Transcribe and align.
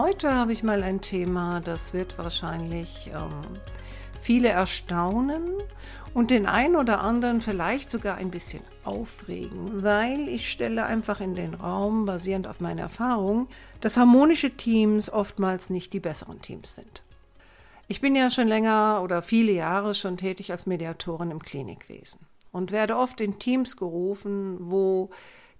Heute 0.00 0.32
habe 0.32 0.52
ich 0.52 0.62
mal 0.62 0.84
ein 0.84 1.00
Thema, 1.00 1.58
das 1.58 1.92
wird 1.92 2.18
wahrscheinlich 2.18 3.10
ähm, 3.12 3.58
viele 4.20 4.48
erstaunen 4.48 5.54
und 6.14 6.30
den 6.30 6.46
einen 6.46 6.76
oder 6.76 7.00
anderen 7.00 7.40
vielleicht 7.40 7.90
sogar 7.90 8.14
ein 8.14 8.30
bisschen 8.30 8.62
aufregen, 8.84 9.82
weil 9.82 10.28
ich 10.28 10.52
stelle 10.52 10.86
einfach 10.86 11.20
in 11.20 11.34
den 11.34 11.52
Raum, 11.52 12.06
basierend 12.06 12.46
auf 12.46 12.60
meiner 12.60 12.82
Erfahrung, 12.82 13.48
dass 13.80 13.96
harmonische 13.96 14.56
Teams 14.56 15.10
oftmals 15.10 15.68
nicht 15.68 15.92
die 15.92 15.98
besseren 15.98 16.40
Teams 16.40 16.76
sind. 16.76 17.02
Ich 17.88 18.00
bin 18.00 18.14
ja 18.14 18.30
schon 18.30 18.46
länger 18.46 19.00
oder 19.02 19.20
viele 19.20 19.50
Jahre 19.50 19.94
schon 19.94 20.16
tätig 20.16 20.52
als 20.52 20.66
Mediatorin 20.66 21.32
im 21.32 21.42
Klinikwesen 21.42 22.20
und 22.52 22.70
werde 22.70 22.96
oft 22.96 23.20
in 23.20 23.40
Teams 23.40 23.76
gerufen, 23.76 24.58
wo 24.60 25.10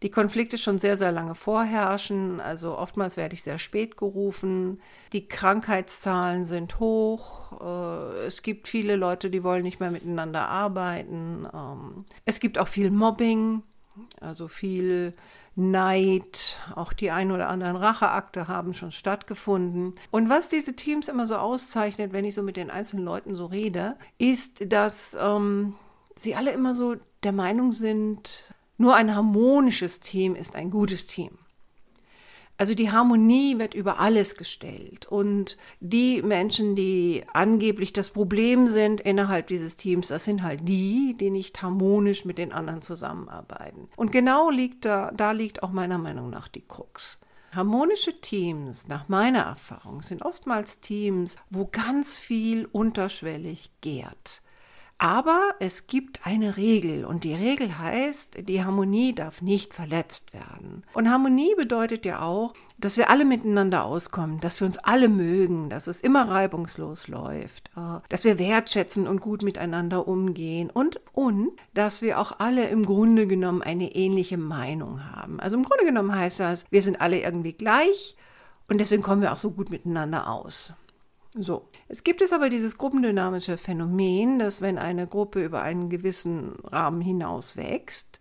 die 0.03 0.11
Konflikte 0.11 0.59
schon 0.59 0.79
sehr, 0.79 0.97
sehr 0.97 1.13
lange 1.13 1.35
vorherrschen. 1.35 2.41
Also 2.41 2.79
oftmals 2.79 3.17
werde 3.17 3.35
ich 3.35 3.43
sehr 3.43 3.59
spät 3.59 3.97
gerufen. 3.97 4.81
Die 5.13 5.27
Krankheitszahlen 5.27 6.45
sind 6.45 6.79
hoch. 6.79 7.61
Äh, 7.61 8.27
es 8.27 8.43
gibt 8.43 8.69
viele 8.69 8.97
Leute, 8.97 9.31
die 9.31 9.43
wollen 9.43 9.63
nicht 9.63 9.81
mehr 9.81 9.91
miteinander 9.91 10.49
arbeiten. 10.49 11.47
Ähm, 11.53 12.05
es 12.25 12.39
gibt 12.41 12.59
auch 12.59 12.69
viel 12.69 12.91
Mobbing, 12.91 13.63
also 14.21 14.47
viel 14.47 15.15
Neid, 15.57 16.57
auch 16.77 16.93
die 16.93 17.11
ein 17.11 17.33
oder 17.33 17.49
anderen 17.49 17.75
Racheakte 17.75 18.47
haben 18.47 18.75
schon 18.75 18.93
stattgefunden. 18.93 19.95
Und 20.13 20.31
was 20.31 20.49
diese 20.49 20.77
Teams 20.77 21.09
immer 21.09 21.27
so 21.27 21.35
auszeichnet, 21.35 22.13
wenn 22.13 22.25
ich 22.25 22.37
so 22.37 22.45
mit 22.45 22.57
den 22.57 22.71
einzelnen 22.71 23.05
Leuten 23.05 23.35
so 23.35 23.47
rede, 23.47 23.97
ist, 24.19 24.73
dass 24.73 25.17
ähm, 25.21 25.75
sie 26.15 26.37
alle 26.37 26.53
immer 26.53 26.75
so 26.75 26.95
der 27.25 27.33
Meinung 27.33 27.73
sind, 27.73 28.55
nur 28.79 28.95
ein 28.95 29.15
harmonisches 29.15 30.01
Team 30.01 30.35
ist 30.35 30.57
ein 30.57 30.71
gutes 30.71 31.07
Team. 31.07 31.39
Also 32.59 32.75
die 32.75 32.91
Harmonie 32.91 33.59
wird 33.59 33.75
über 33.75 34.01
alles 34.01 34.35
gestellt. 34.35 35.07
Und 35.07 35.57
die 35.79 36.23
Menschen, 36.23 36.75
die 36.75 37.25
angeblich 37.33 37.93
das 37.93 38.11
Problem 38.11 38.67
sind 38.67 39.01
innerhalb 39.01 39.47
dieses 39.47 39.77
Teams, 39.77 40.09
das 40.09 40.25
sind 40.25 40.43
halt 40.43 40.69
die, 40.69 41.15
die 41.19 41.31
nicht 41.31 41.63
harmonisch 41.63 42.25
mit 42.25 42.37
den 42.37 42.53
anderen 42.53 42.83
zusammenarbeiten. 42.83 43.89
Und 43.95 44.11
genau 44.11 44.51
liegt 44.51 44.85
da, 44.85 45.13
da 45.15 45.31
liegt 45.31 45.63
auch 45.63 45.71
meiner 45.71 45.99
Meinung 45.99 46.31
nach 46.31 46.49
die 46.49 46.67
Krux. 46.67 47.21
Harmonische 47.53 48.21
Teams, 48.21 48.89
nach 48.89 49.09
meiner 49.09 49.43
Erfahrung, 49.43 50.03
sind 50.03 50.23
oftmals 50.23 50.81
Teams, 50.81 51.37
wo 51.51 51.67
ganz 51.71 52.19
viel 52.19 52.67
unterschwellig 52.67 53.71
gärt. 53.81 54.43
Aber 55.01 55.55
es 55.61 55.87
gibt 55.87 56.27
eine 56.27 56.57
Regel 56.57 57.05
und 57.05 57.23
die 57.23 57.35
Regel 57.35 57.79
heißt, 57.79 58.49
die 58.49 58.65
Harmonie 58.65 59.15
darf 59.15 59.43
nicht 59.43 59.73
verletzt 59.73 60.33
werden. 60.33 60.83
Und 60.93 61.09
Harmonie 61.09 61.55
bedeutet 61.57 62.05
ja 62.05 62.21
auch, 62.21 62.53
dass 62.79 62.97
wir 62.97 63.09
alle 63.09 63.25
miteinander 63.25 63.85
auskommen, 63.85 64.39
dass 64.41 64.61
wir 64.61 64.67
uns 64.67 64.77
alle 64.79 65.09
mögen, 65.09 65.71
dass 65.71 65.87
es 65.87 66.01
immer 66.01 66.29
reibungslos 66.29 67.07
läuft, 67.07 67.71
äh, 67.77 68.01
dass 68.09 68.25
wir 68.25 68.41
wertschätzen 68.41 69.07
und 69.07 69.21
gut 69.21 69.43
miteinander 69.43 70.09
umgehen 70.09 70.69
und, 70.69 71.01
und 71.13 71.53
dass 71.75 72.03
wir 72.03 72.19
auch 72.19 72.41
alle 72.41 72.67
im 72.69 72.85
Grunde 72.85 73.29
genommen 73.29 73.63
eine 73.63 73.95
ähnliche 73.95 74.37
Meinung 74.37 75.05
haben. 75.15 75.39
Also 75.39 75.57
im 75.57 75.63
Grunde 75.63 75.85
genommen 75.85 76.15
heißt 76.15 76.41
das, 76.41 76.65
wir 76.71 76.83
sind 76.83 77.01
alle 77.01 77.21
irgendwie 77.21 77.53
gleich 77.53 78.17
und 78.69 78.79
deswegen 78.79 79.03
kommen 79.03 79.23
wir 79.23 79.33
auch 79.33 79.39
so 79.39 79.53
gut 79.53 79.71
miteinander 79.71 80.29
aus. 80.29 80.73
So. 81.41 81.69
Es 81.87 82.05
gibt 82.05 82.21
es 82.21 82.33
aber 82.33 82.51
dieses 82.51 82.79
gruppendynamische 82.79 83.57
Phänomen, 83.57 84.39
dass 84.39 84.61
wenn 84.61 84.79
eine 84.79 85.07
Gruppe 85.07 85.45
über 85.45 85.63
einen 85.63 85.89
gewissen 85.89 86.57
Rahmen 86.65 87.01
hinaus 87.01 87.57
wächst, 87.57 88.21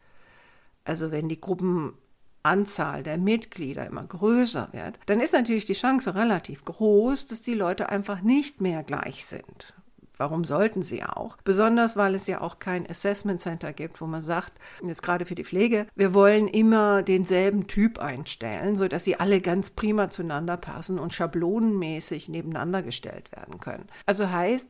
also 0.86 1.12
wenn 1.12 1.28
die 1.28 1.42
Gruppenanzahl 1.42 3.04
der 3.04 3.18
Mitglieder 3.18 3.86
immer 3.86 4.06
größer 4.06 4.70
wird, 4.72 5.00
dann 5.08 5.20
ist 5.20 5.34
natürlich 5.34 5.66
die 5.66 5.74
Chance 5.74 6.16
relativ 6.16 6.64
groß, 6.64 7.28
dass 7.28 7.42
die 7.42 7.56
Leute 7.56 7.90
einfach 7.90 8.22
nicht 8.22 8.62
mehr 8.62 8.84
gleich 8.84 9.26
sind. 9.26 9.74
Warum 10.18 10.44
sollten 10.44 10.82
sie 10.82 11.04
auch? 11.04 11.38
Besonders, 11.44 11.96
weil 11.96 12.16
es 12.16 12.28
ja 12.28 12.42
auch 12.42 12.60
kein 12.60 12.90
Assessment 12.90 13.40
Center 13.40 13.74
gibt, 13.74 14.02
wo 14.02 14.08
man 14.08 14.22
sagt, 14.22 14.54
jetzt 14.84 15.04
gerade 15.04 15.26
für 15.26 15.36
die 15.36 15.44
Pflege, 15.44 15.88
wir 15.96 16.14
wollen 16.14 16.48
immer 16.48 17.04
denselben 17.04 17.68
Typ 17.68 18.00
einstellen, 18.00 18.76
sodass 18.76 19.04
sie 19.04 19.20
alle 19.20 19.42
ganz 19.42 19.72
prima 19.72 20.10
zueinander 20.10 20.58
passen 20.58 21.00
und 21.00 21.14
schablonenmäßig 21.14 22.30
nebeneinander 22.30 22.82
gestellt 22.82 23.32
werden 23.32 23.60
können. 23.60 23.88
Also 24.06 24.30
heißt, 24.30 24.70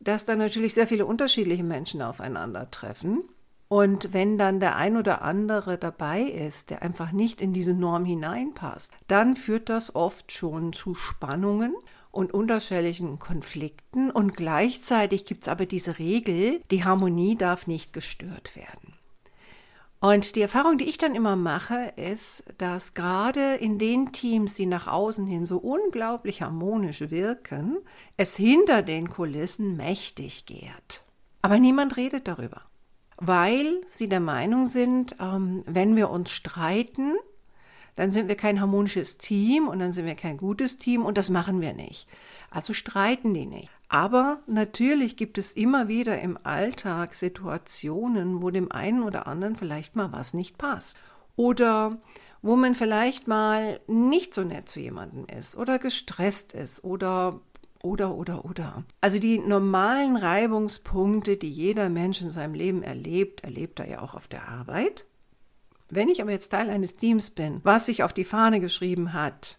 dass 0.00 0.24
da 0.24 0.36
natürlich 0.36 0.74
sehr 0.74 0.86
viele 0.86 1.06
unterschiedliche 1.06 1.64
Menschen 1.64 2.02
aufeinandertreffen. 2.02 3.24
Und 3.68 4.12
wenn 4.12 4.38
dann 4.38 4.60
der 4.60 4.76
ein 4.76 4.96
oder 4.96 5.22
andere 5.22 5.78
dabei 5.78 6.20
ist, 6.20 6.70
der 6.70 6.82
einfach 6.82 7.12
nicht 7.12 7.40
in 7.40 7.52
diese 7.52 7.74
Norm 7.74 8.04
hineinpasst, 8.04 8.92
dann 9.08 9.34
führt 9.34 9.68
das 9.68 9.94
oft 9.94 10.30
schon 10.30 10.72
zu 10.72 10.94
Spannungen 10.94 11.74
und 12.14 12.32
unterschwelligen 12.32 13.18
Konflikten 13.18 14.10
und 14.10 14.36
gleichzeitig 14.36 15.24
gibt 15.24 15.42
es 15.42 15.48
aber 15.48 15.66
diese 15.66 15.98
Regel, 15.98 16.60
die 16.70 16.84
Harmonie 16.84 17.36
darf 17.36 17.66
nicht 17.66 17.92
gestört 17.92 18.56
werden. 18.56 18.94
Und 20.00 20.36
die 20.36 20.42
Erfahrung, 20.42 20.76
die 20.76 20.84
ich 20.84 20.98
dann 20.98 21.14
immer 21.14 21.34
mache, 21.34 21.92
ist, 21.96 22.44
dass 22.58 22.92
gerade 22.92 23.54
in 23.54 23.78
den 23.78 24.12
Teams, 24.12 24.52
die 24.52 24.66
nach 24.66 24.86
außen 24.86 25.26
hin 25.26 25.46
so 25.46 25.56
unglaublich 25.56 26.42
harmonisch 26.42 27.10
wirken, 27.10 27.78
es 28.18 28.36
hinter 28.36 28.82
den 28.82 29.08
Kulissen 29.08 29.76
mächtig 29.76 30.44
gärt. 30.44 31.04
Aber 31.40 31.58
niemand 31.58 31.96
redet 31.96 32.28
darüber, 32.28 32.60
weil 33.16 33.80
sie 33.86 34.08
der 34.08 34.20
Meinung 34.20 34.66
sind, 34.66 35.16
ähm, 35.20 35.62
wenn 35.66 35.96
wir 35.96 36.10
uns 36.10 36.32
streiten, 36.32 37.14
dann 37.96 38.10
sind 38.10 38.28
wir 38.28 38.36
kein 38.36 38.60
harmonisches 38.60 39.18
Team 39.18 39.68
und 39.68 39.78
dann 39.78 39.92
sind 39.92 40.06
wir 40.06 40.14
kein 40.14 40.36
gutes 40.36 40.78
Team 40.78 41.04
und 41.04 41.16
das 41.16 41.28
machen 41.28 41.60
wir 41.60 41.72
nicht. 41.72 42.08
Also 42.50 42.72
streiten 42.72 43.34
die 43.34 43.46
nicht. 43.46 43.70
Aber 43.88 44.40
natürlich 44.46 45.16
gibt 45.16 45.38
es 45.38 45.52
immer 45.52 45.88
wieder 45.88 46.20
im 46.20 46.38
Alltag 46.42 47.14
Situationen, 47.14 48.42
wo 48.42 48.50
dem 48.50 48.72
einen 48.72 49.02
oder 49.02 49.26
anderen 49.26 49.56
vielleicht 49.56 49.94
mal 49.94 50.12
was 50.12 50.34
nicht 50.34 50.58
passt. 50.58 50.98
Oder 51.36 51.98
wo 52.42 52.56
man 52.56 52.74
vielleicht 52.74 53.28
mal 53.28 53.80
nicht 53.86 54.34
so 54.34 54.42
nett 54.42 54.68
zu 54.68 54.80
jemandem 54.80 55.26
ist 55.26 55.56
oder 55.56 55.78
gestresst 55.78 56.52
ist 56.52 56.84
oder 56.84 57.40
oder, 57.82 58.14
oder, 58.14 58.46
oder. 58.46 58.82
Also 59.02 59.18
die 59.18 59.38
normalen 59.38 60.16
Reibungspunkte, 60.16 61.36
die 61.36 61.50
jeder 61.50 61.90
Mensch 61.90 62.22
in 62.22 62.30
seinem 62.30 62.54
Leben 62.54 62.82
erlebt, 62.82 63.44
erlebt 63.44 63.78
er 63.78 63.88
ja 63.88 64.00
auch 64.02 64.14
auf 64.14 64.26
der 64.26 64.48
Arbeit. 64.48 65.04
Wenn 65.90 66.08
ich 66.08 66.20
aber 66.20 66.30
jetzt 66.30 66.48
Teil 66.48 66.70
eines 66.70 66.96
Teams 66.96 67.30
bin, 67.30 67.60
was 67.62 67.86
sich 67.86 68.02
auf 68.02 68.12
die 68.12 68.24
Fahne 68.24 68.60
geschrieben 68.60 69.12
hat, 69.12 69.58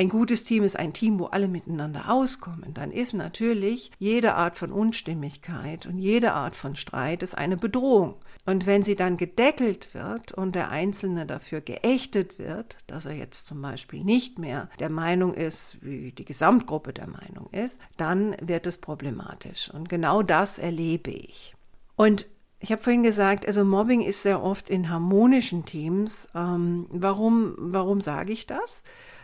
ein 0.00 0.08
gutes 0.08 0.44
Team 0.44 0.64
ist 0.64 0.78
ein 0.78 0.94
Team, 0.94 1.20
wo 1.20 1.26
alle 1.26 1.46
miteinander 1.46 2.10
auskommen, 2.10 2.72
dann 2.72 2.90
ist 2.90 3.12
natürlich 3.12 3.90
jede 3.98 4.34
Art 4.34 4.56
von 4.56 4.72
Unstimmigkeit 4.72 5.84
und 5.84 5.98
jede 5.98 6.32
Art 6.32 6.56
von 6.56 6.74
Streit 6.74 7.22
ist 7.22 7.36
eine 7.36 7.58
Bedrohung. 7.58 8.14
Und 8.46 8.64
wenn 8.64 8.82
sie 8.82 8.96
dann 8.96 9.18
gedeckelt 9.18 9.92
wird 9.92 10.32
und 10.32 10.54
der 10.54 10.70
Einzelne 10.70 11.26
dafür 11.26 11.60
geächtet 11.60 12.38
wird, 12.38 12.78
dass 12.86 13.04
er 13.04 13.12
jetzt 13.12 13.44
zum 13.44 13.60
Beispiel 13.60 14.02
nicht 14.02 14.38
mehr 14.38 14.70
der 14.78 14.88
Meinung 14.88 15.34
ist, 15.34 15.84
wie 15.84 16.12
die 16.12 16.24
Gesamtgruppe 16.24 16.94
der 16.94 17.06
Meinung 17.06 17.50
ist, 17.52 17.78
dann 17.98 18.34
wird 18.40 18.66
es 18.66 18.78
problematisch. 18.78 19.70
Und 19.70 19.90
genau 19.90 20.22
das 20.22 20.58
erlebe 20.58 21.10
ich. 21.10 21.54
Und 21.96 22.26
ich 22.60 22.70
habe 22.72 22.82
vorhin 22.82 23.02
gesagt, 23.02 23.46
also 23.46 23.64
Mobbing 23.64 24.02
ist 24.02 24.22
sehr 24.22 24.42
oft 24.42 24.68
in 24.68 24.90
harmonischen 24.90 25.64
Teams. 25.64 26.28
Ähm, 26.34 26.86
warum, 26.90 27.54
warum 27.56 28.02
sage 28.02 28.32
ich 28.32 28.46
das? 28.46 28.82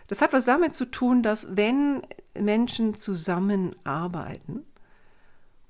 Das 0.09 0.23
hat 0.23 0.33
was 0.33 0.47
damit 0.47 0.75
zu 0.75 0.87
tun, 0.87 1.23
dass 1.23 1.57
wenn 1.57 2.03
Menschen 2.39 2.95
zusammenarbeiten 2.95 4.65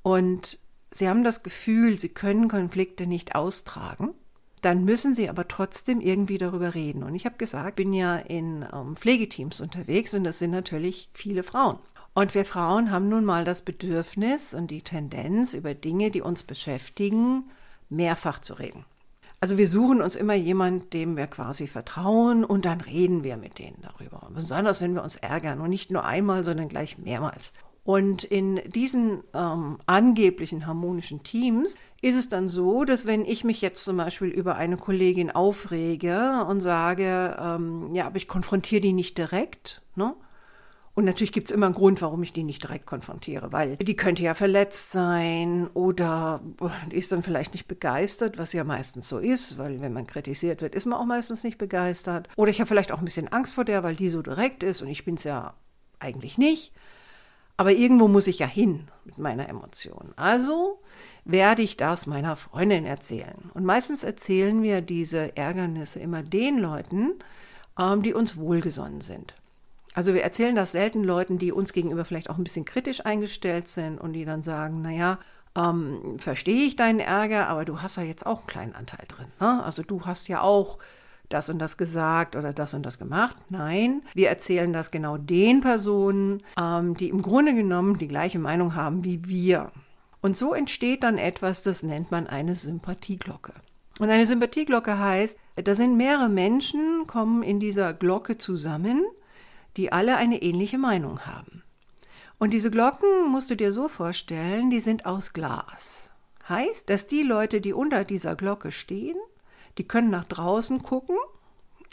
und 0.02 0.58
sie 0.92 1.08
haben 1.08 1.24
das 1.24 1.42
Gefühl, 1.42 1.98
sie 1.98 2.10
können 2.10 2.48
Konflikte 2.48 3.06
nicht 3.06 3.34
austragen, 3.34 4.14
dann 4.62 4.84
müssen 4.84 5.14
sie 5.14 5.28
aber 5.28 5.48
trotzdem 5.48 6.00
irgendwie 6.00 6.38
darüber 6.38 6.74
reden. 6.74 7.02
Und 7.02 7.14
ich 7.14 7.24
habe 7.24 7.36
gesagt, 7.36 7.70
ich 7.70 7.74
bin 7.74 7.92
ja 7.92 8.16
in 8.16 8.64
ähm, 8.72 8.94
Pflegeteams 8.94 9.60
unterwegs 9.60 10.14
und 10.14 10.22
das 10.22 10.38
sind 10.38 10.52
natürlich 10.52 11.08
viele 11.14 11.42
Frauen. 11.42 11.78
Und 12.16 12.34
wir 12.34 12.46
Frauen 12.46 12.90
haben 12.90 13.10
nun 13.10 13.26
mal 13.26 13.44
das 13.44 13.60
Bedürfnis 13.60 14.54
und 14.54 14.70
die 14.70 14.80
Tendenz, 14.80 15.52
über 15.52 15.74
Dinge, 15.74 16.10
die 16.10 16.22
uns 16.22 16.42
beschäftigen, 16.42 17.50
mehrfach 17.90 18.38
zu 18.38 18.54
reden. 18.54 18.86
Also 19.38 19.58
wir 19.58 19.68
suchen 19.68 20.00
uns 20.00 20.14
immer 20.14 20.32
jemanden, 20.32 20.88
dem 20.88 21.18
wir 21.18 21.26
quasi 21.26 21.66
vertrauen 21.66 22.42
und 22.42 22.64
dann 22.64 22.80
reden 22.80 23.22
wir 23.22 23.36
mit 23.36 23.58
denen 23.58 23.76
darüber. 23.82 24.30
Besonders 24.32 24.80
wenn 24.80 24.94
wir 24.94 25.02
uns 25.02 25.16
ärgern 25.16 25.60
und 25.60 25.68
nicht 25.68 25.90
nur 25.90 26.06
einmal, 26.06 26.42
sondern 26.42 26.70
gleich 26.70 26.96
mehrmals. 26.96 27.52
Und 27.84 28.24
in 28.24 28.62
diesen 28.64 29.22
ähm, 29.34 29.76
angeblichen 29.84 30.66
harmonischen 30.66 31.22
Teams 31.22 31.76
ist 32.00 32.16
es 32.16 32.30
dann 32.30 32.48
so, 32.48 32.86
dass 32.86 33.04
wenn 33.04 33.26
ich 33.26 33.44
mich 33.44 33.60
jetzt 33.60 33.84
zum 33.84 33.98
Beispiel 33.98 34.28
über 34.28 34.56
eine 34.56 34.78
Kollegin 34.78 35.32
aufrege 35.32 36.46
und 36.48 36.60
sage, 36.60 37.36
ähm, 37.38 37.94
ja, 37.94 38.06
aber 38.06 38.16
ich 38.16 38.26
konfrontiere 38.26 38.80
die 38.80 38.94
nicht 38.94 39.18
direkt, 39.18 39.82
ne? 39.96 40.14
Und 40.96 41.04
natürlich 41.04 41.32
gibt 41.32 41.50
es 41.50 41.54
immer 41.54 41.66
einen 41.66 41.74
Grund, 41.74 42.00
warum 42.00 42.22
ich 42.22 42.32
die 42.32 42.42
nicht 42.42 42.62
direkt 42.62 42.86
konfrontiere, 42.86 43.52
weil 43.52 43.76
die 43.76 43.96
könnte 43.96 44.22
ja 44.22 44.32
verletzt 44.32 44.92
sein 44.92 45.68
oder 45.74 46.40
ist 46.88 47.12
dann 47.12 47.22
vielleicht 47.22 47.52
nicht 47.52 47.68
begeistert, 47.68 48.38
was 48.38 48.54
ja 48.54 48.64
meistens 48.64 49.06
so 49.06 49.18
ist, 49.18 49.58
weil 49.58 49.82
wenn 49.82 49.92
man 49.92 50.06
kritisiert 50.06 50.62
wird, 50.62 50.74
ist 50.74 50.86
man 50.86 50.98
auch 50.98 51.04
meistens 51.04 51.44
nicht 51.44 51.58
begeistert. 51.58 52.30
Oder 52.36 52.50
ich 52.50 52.60
habe 52.60 52.68
vielleicht 52.68 52.92
auch 52.92 52.98
ein 53.00 53.04
bisschen 53.04 53.28
Angst 53.28 53.54
vor 53.54 53.66
der, 53.66 53.82
weil 53.82 53.94
die 53.94 54.08
so 54.08 54.22
direkt 54.22 54.62
ist 54.62 54.80
und 54.80 54.88
ich 54.88 55.04
bin 55.04 55.16
es 55.16 55.24
ja 55.24 55.52
eigentlich 55.98 56.38
nicht. 56.38 56.72
Aber 57.58 57.72
irgendwo 57.72 58.08
muss 58.08 58.26
ich 58.26 58.38
ja 58.38 58.46
hin 58.46 58.88
mit 59.04 59.18
meiner 59.18 59.50
Emotion. 59.50 60.14
Also 60.16 60.80
werde 61.26 61.60
ich 61.60 61.76
das 61.76 62.06
meiner 62.06 62.36
Freundin 62.36 62.86
erzählen. 62.86 63.50
Und 63.52 63.66
meistens 63.66 64.02
erzählen 64.02 64.62
wir 64.62 64.80
diese 64.80 65.36
Ärgernisse 65.36 66.00
immer 66.00 66.22
den 66.22 66.56
Leuten, 66.56 67.16
ähm, 67.78 68.00
die 68.00 68.14
uns 68.14 68.38
wohlgesonnen 68.38 69.02
sind. 69.02 69.34
Also 69.96 70.12
wir 70.12 70.22
erzählen 70.22 70.54
das 70.54 70.72
selten 70.72 71.02
Leuten, 71.02 71.38
die 71.38 71.52
uns 71.52 71.72
gegenüber 71.72 72.04
vielleicht 72.04 72.28
auch 72.28 72.36
ein 72.36 72.44
bisschen 72.44 72.66
kritisch 72.66 73.06
eingestellt 73.06 73.66
sind 73.66 73.98
und 73.98 74.12
die 74.12 74.26
dann 74.26 74.42
sagen, 74.42 74.82
naja, 74.82 75.18
ähm, 75.56 76.18
verstehe 76.18 76.66
ich 76.66 76.76
deinen 76.76 77.00
Ärger, 77.00 77.48
aber 77.48 77.64
du 77.64 77.80
hast 77.80 77.96
ja 77.96 78.02
jetzt 78.02 78.26
auch 78.26 78.40
einen 78.40 78.46
kleinen 78.46 78.74
Anteil 78.74 79.06
drin. 79.08 79.28
Ne? 79.40 79.64
Also 79.64 79.82
du 79.82 80.04
hast 80.04 80.28
ja 80.28 80.42
auch 80.42 80.76
das 81.30 81.48
und 81.48 81.58
das 81.58 81.78
gesagt 81.78 82.36
oder 82.36 82.52
das 82.52 82.74
und 82.74 82.84
das 82.84 82.98
gemacht. 82.98 83.36
Nein, 83.48 84.02
wir 84.12 84.28
erzählen 84.28 84.70
das 84.70 84.90
genau 84.90 85.16
den 85.16 85.62
Personen, 85.62 86.42
ähm, 86.60 86.94
die 86.94 87.08
im 87.08 87.22
Grunde 87.22 87.54
genommen 87.54 87.96
die 87.96 88.06
gleiche 88.06 88.38
Meinung 88.38 88.74
haben 88.74 89.02
wie 89.02 89.26
wir. 89.26 89.72
Und 90.20 90.36
so 90.36 90.52
entsteht 90.52 91.04
dann 91.04 91.16
etwas, 91.16 91.62
das 91.62 91.82
nennt 91.82 92.10
man 92.10 92.26
eine 92.26 92.54
Sympathieglocke. 92.54 93.54
Und 93.98 94.10
eine 94.10 94.26
Sympathieglocke 94.26 94.98
heißt, 94.98 95.38
da 95.56 95.74
sind 95.74 95.96
mehrere 95.96 96.28
Menschen, 96.28 97.06
kommen 97.06 97.42
in 97.42 97.60
dieser 97.60 97.94
Glocke 97.94 98.36
zusammen 98.36 99.02
die 99.76 99.92
alle 99.92 100.16
eine 100.16 100.42
ähnliche 100.42 100.78
Meinung 100.78 101.26
haben. 101.26 101.62
Und 102.38 102.50
diese 102.50 102.70
Glocken 102.70 103.30
musst 103.30 103.50
du 103.50 103.56
dir 103.56 103.72
so 103.72 103.88
vorstellen, 103.88 104.70
die 104.70 104.80
sind 104.80 105.06
aus 105.06 105.32
Glas. 105.32 106.10
Heißt, 106.48 106.90
dass 106.90 107.06
die 107.06 107.22
Leute, 107.22 107.60
die 107.60 107.72
unter 107.72 108.04
dieser 108.04 108.36
Glocke 108.36 108.72
stehen, 108.72 109.16
die 109.78 109.88
können 109.88 110.10
nach 110.10 110.26
draußen 110.26 110.82
gucken, 110.82 111.16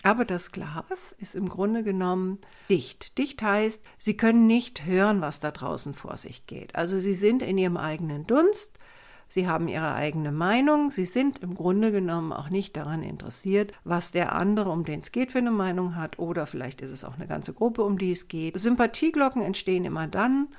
aber 0.03 0.25
das 0.25 0.51
Glas 0.51 1.15
ist 1.17 1.33
im 1.33 1.47
Grunde 1.47 1.81
genommen 1.81 2.39
dicht. 2.69 3.17
Dicht 3.17 3.41
heißt, 3.41 3.83
sie 3.97 4.17
können 4.17 4.47
nicht 4.47 4.85
hören, 4.85 5.21
was 5.21 5.39
da 5.39 5.51
draußen 5.51 5.93
vor 5.93 6.17
sich 6.17 6.45
geht. 6.45 6.75
Also 6.75 6.99
sie 6.99 7.13
sind 7.13 7.41
in 7.41 7.57
ihrem 7.57 7.77
eigenen 7.77 8.27
Dunst 8.27 8.77
Sie 9.33 9.47
haben 9.47 9.67
ihre 9.67 9.95
eigene 9.95 10.31
Meinung. 10.31 10.91
Sie 10.91 11.05
sind 11.05 11.39
im 11.39 11.55
Grunde 11.55 11.91
genommen 11.91 12.31
auch 12.31 12.51
nicht 12.51 12.77
daran 12.77 13.01
interessiert, 13.01 13.73
was 13.83 14.11
der 14.11 14.33
andere, 14.33 14.69
um 14.69 14.85
den 14.85 14.99
es 14.99 15.11
geht, 15.11 15.31
für 15.31 15.39
eine 15.39 15.49
Meinung 15.49 15.95
hat. 15.95 16.19
Oder 16.19 16.45
vielleicht 16.45 16.83
ist 16.83 16.91
es 16.91 17.03
auch 17.03 17.15
eine 17.15 17.25
ganze 17.25 17.51
Gruppe, 17.51 17.81
um 17.81 17.97
die 17.97 18.11
es 18.11 18.27
geht. 18.27 18.59
Sympathieglocken 18.59 19.41
entstehen 19.41 19.85
immer 19.85 20.05
dann, 20.05 20.49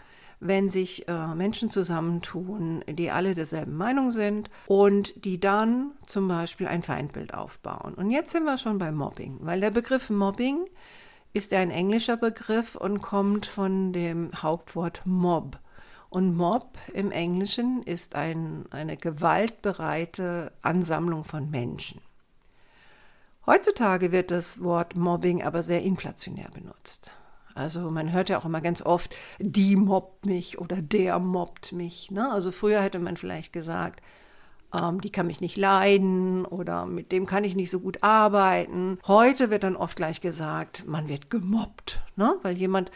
wenn 0.41 0.69
sich 0.69 1.07
äh, 1.07 1.35
Menschen 1.37 1.71
zusammentun, 1.71 2.83
die 2.89 3.13
alle 3.13 3.35
derselben 3.35 3.77
Meinung 3.77 4.11
sind 4.11 4.51
und 4.67 5.25
die 5.25 5.39
dann 5.39 5.93
zum 6.07 6.27
Beispiel 6.27 6.67
ein 6.67 6.83
Feindbild 6.83 7.33
aufbauen. 7.33 7.95
Und 7.95 8.11
jetzt 8.11 8.33
sind 8.33 8.43
wir 8.43 8.59
schon 8.59 8.79
bei 8.79 8.91
Mobbing, 8.91 9.37
weil 9.43 9.61
der 9.61 9.71
Begriff 9.71 10.11
Mobbing 10.11 10.67
ist 11.33 11.53
ja 11.53 11.61
ein 11.61 11.71
englischer 11.71 12.17
Begriff 12.17 12.75
und 12.75 13.03
kommt 13.03 13.47
von 13.47 13.93
dem 13.93 14.31
Hauptwort 14.43 15.03
Mob. 15.05 15.61
Und 16.15 16.37
Mob 16.37 16.79
im 16.93 17.11
Englischen 17.11 17.83
ist 17.83 18.15
ein, 18.15 18.67
eine 18.71 18.97
gewaltbereite 18.97 20.53
Ansammlung 20.63 21.25
von 21.25 21.51
Menschen. 21.51 22.01
Heutzutage 23.47 24.13
wird 24.13 24.31
das 24.31 24.63
Wort 24.63 24.95
Mobbing 24.95 25.43
aber 25.43 25.65
sehr 25.65 25.83
inflationär 25.83 26.51
benutzt. 26.55 27.11
Also 27.57 27.91
man 27.91 28.13
hört 28.13 28.29
ja 28.29 28.39
auch 28.39 28.45
immer 28.45 28.61
ganz 28.61 28.81
oft, 28.81 29.13
die 29.41 29.75
mobbt 29.75 30.25
mich 30.25 30.61
oder 30.61 30.77
der 30.77 31.19
mobbt 31.19 31.73
mich. 31.73 32.13
Ne? 32.13 32.31
Also 32.31 32.53
früher 32.53 32.81
hätte 32.81 33.01
man 33.01 33.17
vielleicht 33.17 33.53
gesagt, 33.53 34.01
ähm, 34.73 35.01
die 35.01 35.11
kann 35.11 35.27
mich 35.27 35.41
nicht 35.41 35.57
leiden 35.57 36.45
oder 36.45 36.87
mit 36.87 37.11
dem 37.11 37.27
kann 37.27 37.43
ich 37.43 37.57
nicht 37.57 37.71
so 37.71 37.81
gut 37.81 38.05
arbeiten. 38.05 39.01
Heute 39.09 39.51
wird 39.51 39.65
dann 39.65 39.75
oft 39.75 39.97
gleich 39.97 40.21
gesagt, 40.21 40.87
man 40.87 41.09
wird 41.09 41.29
gemobbt, 41.29 42.01
ne? 42.15 42.37
weil 42.43 42.57
jemand 42.57 42.93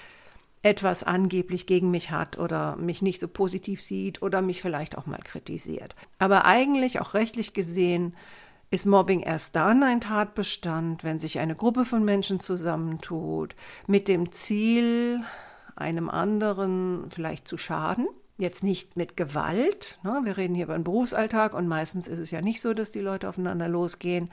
etwas 0.69 1.03
angeblich 1.03 1.65
gegen 1.65 1.91
mich 1.91 2.11
hat 2.11 2.39
oder 2.39 2.77
mich 2.77 3.01
nicht 3.01 3.23
so 3.23 3.27
positiv 3.27 3.83
sieht 3.83 4.21
oder 4.21 4.43
mich 4.43 4.61
vielleicht 4.61 4.99
auch 4.99 5.07
mal 5.07 5.23
kritisiert. 5.25 5.97
Aber 6.19 6.45
eigentlich 6.45 7.01
auch 7.01 7.15
rechtlich 7.15 7.55
gesehen 7.55 8.15
ist 8.71 8.85
Mobbing 8.85 9.21
erst 9.21 9.57
dann 9.57 9.83
ein 9.83 10.03
Tatbestand, 10.03 11.05
wenn 11.05 11.19
sich 11.19 11.39
eine 11.39 11.57
Gruppe 11.57 11.87
von 11.87 12.05
Menschen 12.05 12.39
zusammentut 12.39 13.57
mit 13.87 14.09
dem 14.09 14.31
Ziel, 14.31 15.23
einem 15.75 16.11
anderen 16.11 17.07
vielleicht 17.09 17.49
zu 17.49 17.57
schaden. 17.57 18.07
Jetzt 18.37 18.63
nicht 18.63 18.95
mit 18.95 19.17
Gewalt. 19.17 19.99
Ne? 20.03 20.21
Wir 20.25 20.37
reden 20.37 20.55
hier 20.55 20.67
über 20.67 20.77
den 20.77 20.85
Berufsalltag 20.85 21.55
und 21.55 21.67
meistens 21.67 22.09
ist 22.09 22.19
es 22.19 22.31
ja 22.31 22.43
nicht 22.43 22.61
so, 22.61 22.75
dass 22.75 22.91
die 22.91 23.01
Leute 23.01 23.27
aufeinander 23.27 23.69
losgehen. 23.69 24.31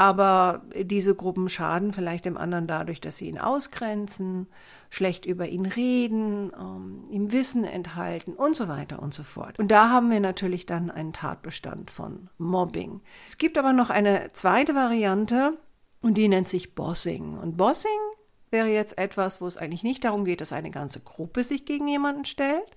Aber 0.00 0.62
diese 0.74 1.16
Gruppen 1.16 1.48
schaden 1.48 1.92
vielleicht 1.92 2.24
dem 2.24 2.36
anderen 2.36 2.68
dadurch, 2.68 3.00
dass 3.00 3.16
sie 3.16 3.26
ihn 3.26 3.38
ausgrenzen, 3.38 4.46
schlecht 4.90 5.26
über 5.26 5.48
ihn 5.48 5.66
reden, 5.66 6.52
ähm, 6.56 7.04
ihm 7.10 7.32
Wissen 7.32 7.64
enthalten 7.64 8.34
und 8.34 8.54
so 8.54 8.68
weiter 8.68 9.02
und 9.02 9.12
so 9.12 9.24
fort. 9.24 9.58
Und 9.58 9.72
da 9.72 9.90
haben 9.90 10.08
wir 10.12 10.20
natürlich 10.20 10.66
dann 10.66 10.92
einen 10.92 11.12
Tatbestand 11.12 11.90
von 11.90 12.30
Mobbing. 12.38 13.00
Es 13.26 13.38
gibt 13.38 13.58
aber 13.58 13.72
noch 13.72 13.90
eine 13.90 14.32
zweite 14.32 14.76
Variante 14.76 15.58
und 16.00 16.14
die 16.14 16.28
nennt 16.28 16.46
sich 16.46 16.76
Bossing. 16.76 17.36
Und 17.36 17.56
Bossing 17.56 17.90
wäre 18.52 18.68
jetzt 18.68 18.98
etwas, 18.98 19.40
wo 19.40 19.48
es 19.48 19.56
eigentlich 19.56 19.82
nicht 19.82 20.04
darum 20.04 20.24
geht, 20.24 20.40
dass 20.40 20.52
eine 20.52 20.70
ganze 20.70 21.00
Gruppe 21.00 21.42
sich 21.42 21.66
gegen 21.66 21.88
jemanden 21.88 22.24
stellt, 22.24 22.70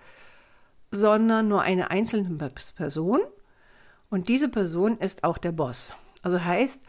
sondern 0.89 1.47
nur 1.47 1.61
eine 1.61 1.91
einzelne 1.91 2.35
Person. 2.75 3.19
Und 4.09 4.27
diese 4.27 4.49
Person 4.49 4.97
ist 4.97 5.23
auch 5.23 5.37
der 5.37 5.51
Boss. 5.51 5.93
Also 6.23 6.43
heißt, 6.43 6.81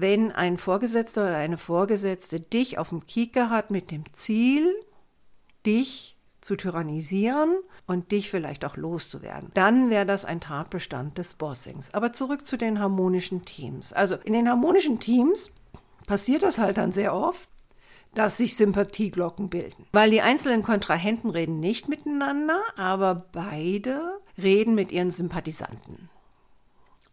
wenn 0.00 0.32
ein 0.32 0.56
Vorgesetzter 0.56 1.22
oder 1.24 1.36
eine 1.36 1.58
Vorgesetzte 1.58 2.40
dich 2.40 2.78
auf 2.78 2.90
dem 2.90 3.06
Kieker 3.06 3.50
hat 3.50 3.70
mit 3.70 3.90
dem 3.90 4.04
Ziel, 4.12 4.74
dich 5.66 6.16
zu 6.40 6.56
tyrannisieren 6.56 7.56
und 7.86 8.12
dich 8.12 8.30
vielleicht 8.30 8.64
auch 8.64 8.76
loszuwerden, 8.76 9.50
dann 9.54 9.90
wäre 9.90 10.06
das 10.06 10.24
ein 10.24 10.40
Tatbestand 10.40 11.18
des 11.18 11.34
Bossings. 11.34 11.92
Aber 11.92 12.12
zurück 12.12 12.46
zu 12.46 12.56
den 12.56 12.78
harmonischen 12.78 13.44
Teams. 13.44 13.92
Also 13.92 14.16
in 14.16 14.32
den 14.32 14.48
harmonischen 14.48 15.00
Teams 15.00 15.54
passiert 16.06 16.42
das 16.42 16.58
halt 16.58 16.78
dann 16.78 16.92
sehr 16.92 17.14
oft, 17.14 17.48
dass 18.14 18.38
sich 18.38 18.56
Sympathieglocken 18.56 19.50
bilden. 19.50 19.86
Weil 19.92 20.10
die 20.10 20.22
einzelnen 20.22 20.62
Kontrahenten 20.62 21.30
reden 21.30 21.60
nicht 21.60 21.88
miteinander, 21.88 22.60
aber 22.76 23.26
beide 23.32 24.18
reden 24.36 24.74
mit 24.74 24.90
ihren 24.90 25.10
Sympathisanten. 25.10 26.08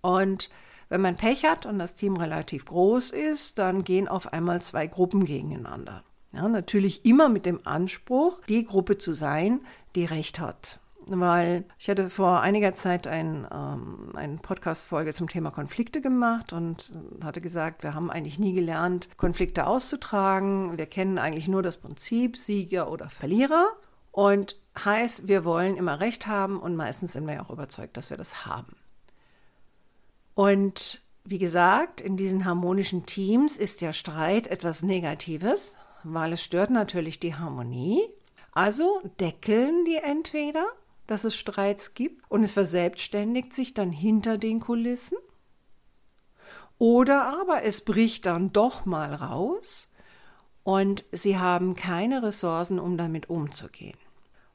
Und 0.02 0.50
wenn 0.90 1.02
man 1.02 1.18
Pech 1.18 1.46
hat 1.46 1.66
und 1.66 1.80
das 1.80 1.96
Team 1.96 2.16
relativ 2.18 2.66
groß 2.66 3.12
ist, 3.12 3.60
dann 3.60 3.84
gehen 3.84 4.08
auf 4.08 4.34
einmal 4.34 4.62
zwei 4.62 4.88
Gruppen 4.88 5.26
gegeneinander. 5.26 6.04
Ja, 6.32 6.48
natürlich 6.48 7.06
immer 7.06 7.30
mit 7.30 7.46
dem 7.46 7.66
Anspruch, 7.66 8.42
die 8.48 8.66
Gruppe 8.66 8.98
zu 8.98 9.14
sein, 9.14 9.62
die 9.96 10.06
Recht 10.06 10.40
hat. 10.40 10.80
Weil 11.10 11.64
ich 11.80 11.90
hatte 11.90 12.10
vor 12.10 12.42
einiger 12.42 12.74
Zeit 12.74 13.08
ein, 13.08 13.48
ähm, 13.52 14.12
eine 14.14 14.38
Podcast-Folge 14.38 15.14
zum 15.14 15.30
Thema 15.30 15.52
Konflikte 15.52 16.02
gemacht 16.02 16.52
und 16.52 16.96
hatte 17.24 17.40
gesagt, 17.40 17.84
wir 17.84 17.94
haben 17.94 18.12
eigentlich 18.12 18.40
nie 18.40 18.54
gelernt, 18.54 19.08
Konflikte 19.16 19.68
auszutragen. 19.68 20.78
Wir 20.78 20.86
kennen 20.86 21.18
eigentlich 21.18 21.48
nur 21.48 21.64
das 21.64 21.78
Prinzip 21.78 22.38
Sieger 22.38 22.92
oder 22.92 23.10
Verlierer. 23.10 23.68
Und 24.12 24.58
heißt, 24.84 25.28
wir 25.28 25.46
wollen 25.46 25.78
immer 25.78 26.00
Recht 26.00 26.28
haben 26.28 26.60
und 26.60 26.76
meistens 26.76 27.14
sind 27.14 27.26
wir 27.26 27.36
ja 27.36 27.44
auch 27.44 27.52
überzeugt, 27.52 27.98
dass 27.98 28.10
wir 28.10 28.18
das 28.18 28.46
haben. 28.46 28.76
Und 30.38 31.02
wie 31.24 31.40
gesagt, 31.40 32.00
in 32.00 32.16
diesen 32.16 32.46
harmonischen 32.46 33.08
Teams 33.08 33.58
ist 33.58 33.82
der 33.82 33.92
Streit 33.92 34.46
etwas 34.46 34.84
Negatives, 34.84 35.76
weil 36.04 36.34
es 36.34 36.44
stört 36.44 36.70
natürlich 36.70 37.20
die 37.20 37.34
Harmonie. 37.34 38.08
Also 38.52 39.02
deckeln 39.20 39.84
die 39.86 39.96
entweder, 39.96 40.68
dass 41.08 41.24
es 41.24 41.36
Streits 41.36 41.96
gibt 41.96 42.24
und 42.30 42.44
es 42.44 42.54
verselbstständigt 42.54 43.52
sich 43.52 43.74
dann 43.74 43.92
hinter 43.92 44.38
den 44.38 44.60
Kulissen. 44.60 45.18
Oder 46.78 47.26
aber 47.42 47.64
es 47.64 47.84
bricht 47.84 48.28
dann 48.28 48.54
doch 48.54 48.86
mal 48.86 49.16
raus 49.16 49.92
und 50.62 51.04
sie 51.12 51.40
haben 51.40 51.76
keine 51.76 52.22
Ressourcen, 52.22 52.80
um 52.80 52.96
damit 52.96 53.28
umzugehen 53.32 53.98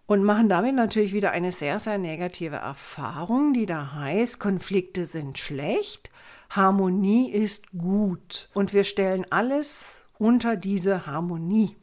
und 0.07 0.25
machen 0.25 0.49
damit 0.49 0.75
natürlich 0.75 1.13
wieder 1.13 1.31
eine 1.31 1.53
sehr, 1.53 1.81
sehr 1.81 1.99
negative 1.99 2.57
Erfahrung, 2.57 3.53
die 3.53 3.67
da 3.67 3.93
heißt, 3.95 4.41
Konflikte 4.41 5.05
sind 5.05 5.39
schlecht, 5.39 6.11
Harmonie 6.51 7.31
ist 7.31 7.71
gut 7.73 8.51
und 8.53 8.73
wir 8.75 8.85
stellen 8.85 9.27
alles 9.31 10.05
unter 10.19 10.57
diese 10.57 11.07
Harmonie. 11.07 11.77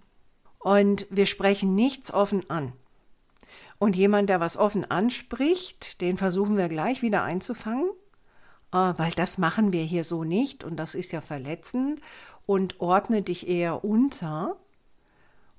Und 0.60 1.08
wir 1.10 1.26
sprechen 1.26 1.74
nichts 1.74 2.14
offen 2.14 2.50
an. 2.50 2.74
Und 3.80 3.96
jemand, 3.96 4.30
der 4.30 4.42
was 4.42 4.58
offen 4.58 4.90
anspricht, 4.90 6.02
den 6.02 6.18
versuchen 6.18 6.58
wir 6.58 6.68
gleich 6.68 7.02
wieder 7.02 7.24
einzufangen, 7.24 7.90
äh, 8.74 8.94
weil 8.98 9.12
das 9.12 9.38
machen 9.38 9.72
wir 9.72 9.84
hier 9.84 10.04
so 10.04 10.24
nicht 10.24 10.64
und 10.64 10.76
das 10.76 10.96
ist 10.96 11.14
ja 11.14 11.22
verletzend 11.22 12.02
und 12.46 12.82
ordne 12.82 13.22
dich 13.22 13.48
eher 13.48 13.86
unter. 13.86 14.58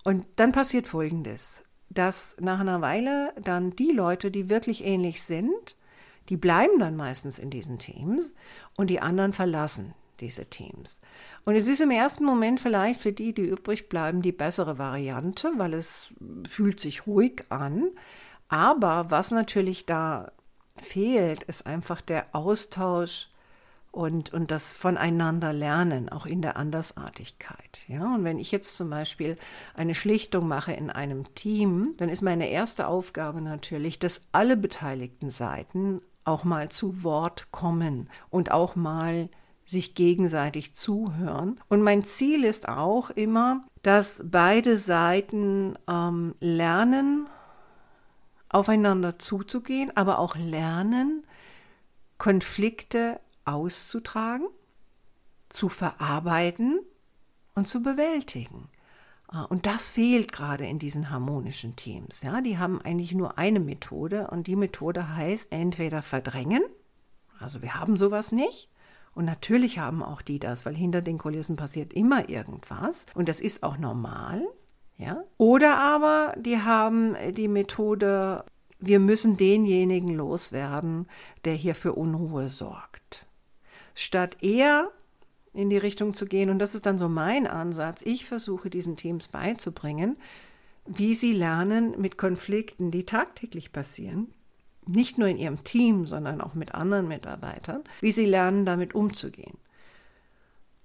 Und 0.05 0.27
dann 0.37 0.53
passiert 0.53 0.87
Folgendes, 0.87 1.63
dass 1.91 2.37
nach 2.41 2.61
einer 2.61 2.81
Weile 2.81 3.33
dann 3.43 3.77
die 3.77 3.91
Leute, 3.91 4.31
die 4.31 4.49
wirklich 4.49 4.85
ähnlich 4.85 5.23
sind, 5.23 5.77
die 6.29 6.37
bleiben 6.37 6.79
dann 6.79 6.97
meistens 6.97 7.39
in 7.39 7.51
diesen 7.51 7.79
Teams 7.79 8.33
und 8.77 8.89
die 8.89 9.01
anderen 9.01 9.33
verlassen 9.33 9.95
diese 10.21 10.47
Teams. 10.47 11.01
Und 11.45 11.57
es 11.57 11.67
ist 11.67 11.81
im 11.81 11.91
ersten 11.91 12.25
Moment 12.25 12.61
vielleicht 12.61 13.01
für 13.01 13.13
die, 13.13 13.35
die 13.35 13.43
übrig 13.49 13.89
bleiben, 13.89 14.23
die 14.23 14.33
bessere 14.33 14.79
Variante, 14.79 15.51
weil 15.57 15.75
es 15.75 16.13
fühlt 16.49 16.79
sich 16.79 17.07
ruhig 17.07 17.45
an. 17.49 17.91
Aber 18.49 19.11
was 19.11 19.31
natürlich 19.31 19.87
da 19.87 20.33
fehlt, 20.77 21.43
ist 21.45 21.67
einfach 21.67 22.01
der 22.01 22.27
Austausch 22.33 23.31
und, 23.93 24.33
und 24.33 24.51
das 24.51 24.73
Voneinander 24.73 25.53
lernen, 25.53 26.09
auch 26.09 26.27
in 26.27 26.43
der 26.43 26.57
Andersartigkeit. 26.57 27.81
Ja? 27.89 28.15
Und 28.15 28.25
wenn 28.25 28.39
ich 28.39 28.53
jetzt 28.53 28.77
zum 28.77 28.91
Beispiel 28.91 29.37
eine 29.75 29.95
Schlichtung 29.95 30.47
mache 30.47 30.73
in 30.73 30.91
einem 30.91 31.35
Team, 31.35 31.95
dann 31.97 32.09
ist 32.09 32.23
meine 32.23 32.49
erste 32.49 32.87
Aufgabe 32.87 33.41
natürlich, 33.41 33.99
dass 33.99 34.23
alle 34.33 34.57
beteiligten 34.57 35.31
Seiten 35.31 36.03
auch 36.25 36.45
mal 36.45 36.69
zu 36.69 37.03
Wort 37.03 37.49
kommen 37.51 38.09
und 38.31 38.53
auch 38.53 38.77
mal 38.77 39.29
sich 39.65 39.95
gegenseitig 39.95 40.75
zuhören. 40.75 41.61
Und 41.69 41.83
mein 41.83 42.05
Ziel 42.05 42.45
ist 42.45 42.69
auch 42.69 43.11
immer, 43.11 43.65
dass 43.83 44.23
beide 44.25 44.79
Seiten 44.79 45.79
ähm, 45.89 46.35
lernen, 46.41 47.29
aufeinander 48.49 49.19
zuzugehen, 49.19 49.97
aber 49.97 50.19
auch 50.19 50.37
lernen, 50.37 51.25
Konflikte 52.19 53.21
auszutragen, 53.45 54.47
zu 55.49 55.69
verarbeiten 55.69 56.81
und 57.55 57.67
zu 57.67 57.83
bewältigen. 57.83 58.69
Ah, 59.29 59.45
und 59.45 59.67
das 59.67 59.89
fehlt 59.89 60.33
gerade 60.33 60.67
in 60.67 60.79
diesen 60.79 61.11
harmonischen 61.11 61.77
Teams. 61.77 62.23
Ja, 62.23 62.41
die 62.41 62.59
haben 62.59 62.81
eigentlich 62.81 63.13
nur 63.13 63.39
eine 63.39 63.61
Methode 63.61 64.29
und 64.29 64.49
die 64.49 64.57
Methode 64.57 65.15
heißt 65.15 65.53
entweder 65.53 66.03
verdrängen, 66.03 66.63
also 67.39 67.63
wir 67.63 67.75
haben 67.75 67.97
sowas 67.97 68.33
nicht, 68.33 68.69
und 69.15 69.25
natürlich 69.25 69.79
haben 69.79 70.03
auch 70.03 70.23
die 70.23 70.39
das, 70.39 70.67
weil 70.67 70.75
hinter 70.75 71.03
den 71.03 71.19
Kulissen 71.19 71.57
passiert 71.57 71.93
immer 71.93 72.29
irgendwas 72.29 73.07
und 73.15 73.29
das 73.29 73.41
ist 73.41 73.63
auch 73.63 73.77
normal. 73.79 74.43
Ja? 74.99 75.25
Oder 75.37 75.79
aber 75.79 76.35
die 76.39 76.59
haben 76.59 77.17
die 77.33 77.49
Methode, 77.49 78.45
wir 78.79 79.01
müssen 79.01 79.37
denjenigen 79.37 80.15
loswerden, 80.15 81.09
der 81.45 81.55
hier 81.55 81.75
für 81.75 81.93
Unruhe 81.93 82.49
sorgt. 82.49 82.90
Statt 83.95 84.43
eher 84.43 84.91
in 85.53 85.71
die 85.71 85.79
Richtung 85.79 86.15
zu 86.15 86.27
gehen, 86.27 86.51
und 86.51 86.59
das 86.59 86.75
ist 86.75 86.87
dann 86.87 86.99
so 86.99 87.09
mein 87.09 87.47
Ansatz, 87.47 88.03
ich 88.03 88.25
versuche 88.25 88.71
diesen 88.71 88.97
Teams 88.97 89.29
beizubringen, 89.29 90.17
wie 90.87 91.15
sie 91.15 91.33
lernen 91.33 92.01
mit 92.01 92.19
Konflikten, 92.19 92.91
die 92.91 93.05
tagtäglich 93.05 93.73
passieren, 93.73 94.33
nicht 94.87 95.19
nur 95.19 95.29
in 95.29 95.39
ihrem 95.39 95.63
Team, 95.65 96.07
sondern 96.07 96.41
auch 96.41 96.55
mit 96.55 96.75
anderen 96.75 97.09
Mitarbeitern, 97.09 97.85
wie 98.01 98.13
sie 98.13 98.27
lernen, 98.27 98.65
damit 98.65 98.95
umzugehen. 98.95 99.59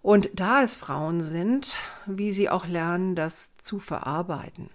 Und 0.02 0.30
da 0.36 0.62
es 0.62 0.78
Frauen 0.78 1.22
sind, 1.22 1.76
wie 2.06 2.32
sie 2.32 2.50
auch 2.50 2.68
lernen, 2.68 3.16
das 3.16 3.58
zu 3.58 3.80
verarbeiten. 3.80 4.70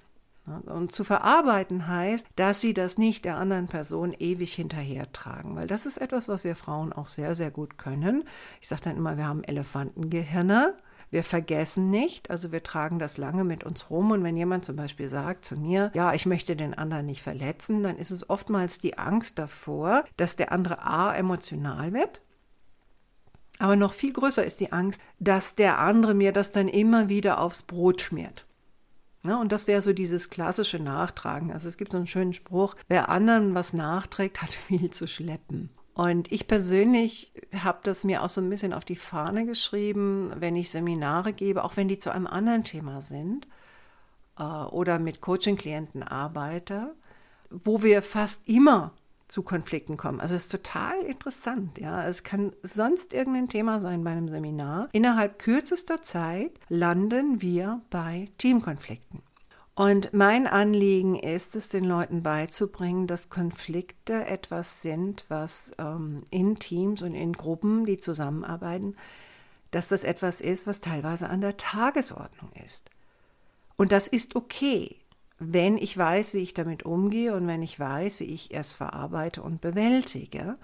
Und 0.67 0.93
zu 0.93 1.05
verarbeiten 1.05 1.87
heißt, 1.87 2.27
dass 2.37 2.61
sie 2.61 2.75
das 2.75 2.99
nicht 2.99 3.25
der 3.25 3.37
anderen 3.37 3.69
Person 3.69 4.15
ewig 4.19 4.53
hinterhertragen, 4.55 5.57
weil 5.57 5.67
das 5.67 5.87
ist 5.87 5.99
etwas, 5.99 6.29
was 6.29 6.45
wir 6.45 6.57
Frauen 6.57 6.93
auch 6.93 7.09
sehr, 7.09 7.35
sehr 7.35 7.51
gut 7.51 7.79
können. 7.79 8.25
Ich 8.61 8.69
sage 8.69 8.83
dann 8.83 8.97
immer, 8.97 9.17
wir 9.17 9.27
haben 9.27 9.45
Elefantengehirne. 9.45 10.77
Wir 11.13 11.25
vergessen 11.25 11.91
nicht, 11.91 12.31
also 12.31 12.53
wir 12.53 12.63
tragen 12.63 13.01
das 13.01 13.19
lange 13.19 13.43
mit 13.43 13.65
uns 13.65 13.91
rum. 13.91 14.13
Und 14.13 14.23
wenn 14.23 14.37
jemand 14.37 14.65
zum 14.65 14.77
Beispiel 14.77 15.09
sagt 15.09 15.45
zu 15.45 15.57
mir, 15.57 15.91
ja, 15.93 16.15
ich 16.15 16.25
möchte 16.25 16.55
den 16.55 16.73
anderen 16.73 17.07
nicht 17.07 17.23
verletzen, 17.23 17.83
dann 17.83 17.97
ist 17.97 18.13
es 18.13 18.31
oftmals 18.31 18.79
die 18.79 18.97
Angst 18.97 19.39
davor, 19.41 20.05
dass 20.17 20.37
der 20.37 20.53
andere 20.53 20.85
A 20.85 21.13
emotional 21.13 21.93
wird. 21.93 22.23
Aber 23.59 23.77
noch 23.77 23.93
viel 23.93 24.13
größer 24.13 24.45
ist 24.45 24.61
die 24.61 24.73
Angst, 24.73 25.03
dass 25.19 25.55
der 25.55 25.79
andere 25.79 26.15
mir 26.15 26.33
das 26.33 26.53
dann 26.53 26.69
immer 26.69 27.09
wieder 27.09 27.41
aufs 27.41 27.63
Brot 27.65 28.01
schmiert. 28.01 28.47
Ja, 29.23 29.39
und 29.39 29.53
das 29.53 29.67
wäre 29.67 29.83
so 29.83 29.93
dieses 29.93 30.31
klassische 30.31 30.79
Nachtragen. 30.79 31.53
Also 31.53 31.69
es 31.69 31.77
gibt 31.77 31.93
so 31.93 31.99
einen 31.99 32.07
schönen 32.07 32.33
Spruch, 32.33 32.75
wer 32.89 33.11
anderen 33.11 33.55
was 33.55 33.73
nachträgt, 33.73 34.43
hat 34.43 34.51
viel 34.53 34.91
zu 34.91 35.07
schleppen. 35.07 35.71
Und 35.95 36.33
ich 36.33 36.47
persönlich 36.47 37.33
habe 37.63 37.81
das 37.83 38.05
mir 38.05 38.23
auch 38.23 38.31
so 38.31 38.41
ein 38.41 38.49
bisschen 38.49 38.73
auf 38.73 38.85
die 38.85 38.97
Fahne 38.97 39.45
geschrieben, 39.45 40.33
wenn 40.37 40.57
ich 40.57 40.71
Seminare 40.71 41.33
gebe, 41.33 41.65
auch 41.65 41.77
wenn 41.77 41.89
die 41.89 41.99
zu 41.99 42.11
einem 42.11 42.27
anderen 42.27 42.65
Thema 42.65 43.03
sind 43.03 43.47
äh, 44.39 44.43
oder 44.43 44.99
mit 44.99 45.21
Coaching-Klienten 45.21 46.03
arbeite, 46.03 46.95
wo 47.51 47.83
wir 47.83 48.01
fast 48.01 48.49
immer 48.49 48.93
zu 49.31 49.43
Konflikten 49.43 49.97
kommen. 49.97 50.21
Also 50.21 50.35
es 50.35 50.45
ist 50.45 50.53
total 50.53 51.01
interessant, 51.03 51.79
ja. 51.79 52.07
Es 52.07 52.25
kann 52.25 52.53
sonst 52.63 53.13
irgendein 53.13 53.49
Thema 53.49 53.81
sein 53.81 54.03
bei 54.03 54.11
einem 54.11 54.29
Seminar. 54.29 54.89
Innerhalb 54.93 55.39
kürzester 55.39 56.03
Zeit 56.03 56.59
landen 56.69 57.41
wir 57.41 57.81
bei 57.91 58.29
Teamkonflikten. 58.39 59.23
Und 59.75 60.13
mein 60.13 60.47
Anliegen 60.47 61.15
ist 61.17 61.57
es, 61.57 61.69
den 61.69 61.85
Leuten 61.85 62.23
beizubringen, 62.23 63.07
dass 63.07 63.31
Konflikte 63.31 64.27
etwas 64.27 64.83
sind, 64.83 65.25
was 65.29 65.73
ähm, 65.79 66.25
in 66.31 66.59
Teams 66.59 67.01
und 67.03 67.15
in 67.15 67.33
Gruppen, 67.33 67.87
die 67.87 67.99
zusammenarbeiten, 67.99 68.97
dass 69.71 69.89
das 69.89 70.05
etwas 70.05 70.41
ist, 70.41 70.67
was 70.67 70.81
teilweise 70.81 71.31
an 71.31 71.41
der 71.41 71.57
Tagesordnung 71.57 72.51
ist. 72.65 72.91
Und 73.77 73.93
das 73.93 74.09
ist 74.09 74.37
okay, 74.37 75.00
wenn 75.41 75.79
ich 75.79 75.97
weiß, 75.97 76.35
wie 76.35 76.39
ich 76.39 76.55
damit 76.55 76.85
umgehe 76.85 77.35
und 77.35 77.47
wenn 77.47 77.63
ich 77.63 77.81
weiß, 77.81 78.21
wie 78.21 78.25
ich 78.25 78.55
es 78.55 78.75
verarbeite 78.75 79.43
und 79.43 79.61
bewältige. 79.61 80.59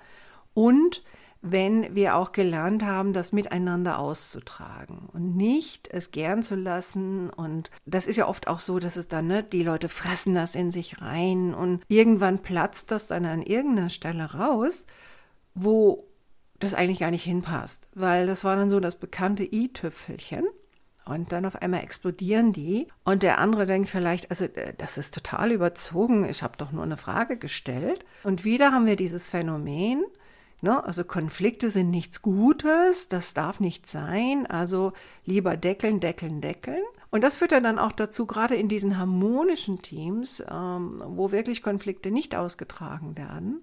Und 0.55 1.03
wenn 1.41 1.95
wir 1.95 2.17
auch 2.17 2.33
gelernt 2.33 2.85
haben, 2.85 3.13
das 3.13 3.33
miteinander 3.33 3.99
auszutragen 3.99 5.09
und 5.13 5.37
nicht 5.37 5.89
es 5.89 6.11
gern 6.11 6.43
zu 6.43 6.57
lassen. 6.57 7.31
Und 7.31 7.71
das 7.87 8.07
ist 8.07 8.17
ja 8.17 8.29
oft 8.29 8.49
auch 8.49 8.61
so, 8.61 8.79
dass 8.79 8.97
es 8.97 9.09
dann, 9.09 9.27
ne, 9.27 9.43
die 9.43 9.63
Leute 9.63 9.89
fressen 9.89 10.35
das 10.35 10.55
in 10.55 10.71
sich 10.71 11.01
rein 11.01 11.55
und 11.55 11.83
irgendwann 11.89 12.41
platzt 12.41 12.91
das 12.91 13.07
dann 13.07 13.25
an 13.25 13.43
irgendeiner 13.43 13.91
Stelle 13.91 14.35
raus, 14.35 14.87
wo 15.55 16.05
das 16.59 16.75
eigentlich 16.75 17.01
gar 17.01 17.11
nicht 17.11 17.25
hinpasst, 17.25 17.89
weil 17.95 18.27
das 18.27 18.45
war 18.45 18.57
dann 18.57 18.71
so 18.71 18.81
das 18.81 18.97
bekannte 18.97 19.45
i-Tüpfelchen. 19.45 20.45
Und 21.07 21.33
dann 21.33 21.47
auf 21.47 21.63
einmal 21.63 21.83
explodieren 21.83 22.53
die. 22.53 22.89
Und 23.05 23.23
der 23.23 23.39
andere 23.39 23.65
denkt 23.65 23.89
vielleicht, 23.89 24.29
also 24.31 24.45
äh, 24.45 24.75
das 24.77 24.99
ist 24.99 25.15
total 25.15 25.53
überzogen, 25.53 26.29
ich 26.29 26.43
habe 26.43 26.59
doch 26.59 26.73
nur 26.73 26.83
eine 26.83 26.97
Frage 26.97 27.39
gestellt. 27.39 28.05
Und 28.25 28.45
wieder 28.45 28.73
haben 28.73 28.87
wir 28.87 28.97
dieses 28.97 29.29
Phänomen, 29.29 30.05
Ne? 30.63 30.83
Also 30.83 31.05
Konflikte 31.05 31.69
sind 31.69 31.91
nichts 31.91 32.23
Gutes, 32.23 33.09
das 33.09 33.35
darf 33.35 33.61
nicht 33.61 33.87
sein. 33.87 34.47
Also 34.47 34.93
lieber 35.25 35.57
deckeln, 35.57 36.01
deckeln, 36.01 36.41
deckeln. 36.41 36.83
Und 37.11 37.23
das 37.23 37.35
führt 37.35 37.53
dann 37.53 37.79
auch 37.79 37.93
dazu, 37.93 38.27
gerade 38.27 38.57
in 38.57 38.69
diesen 38.69 38.99
harmonischen 38.99 39.83
Teams, 39.83 40.43
ähm, 40.51 41.03
wo 41.07 41.31
wirklich 41.31 41.63
Konflikte 41.63 42.11
nicht 42.11 42.35
ausgetragen 42.35 43.17
werden 43.17 43.63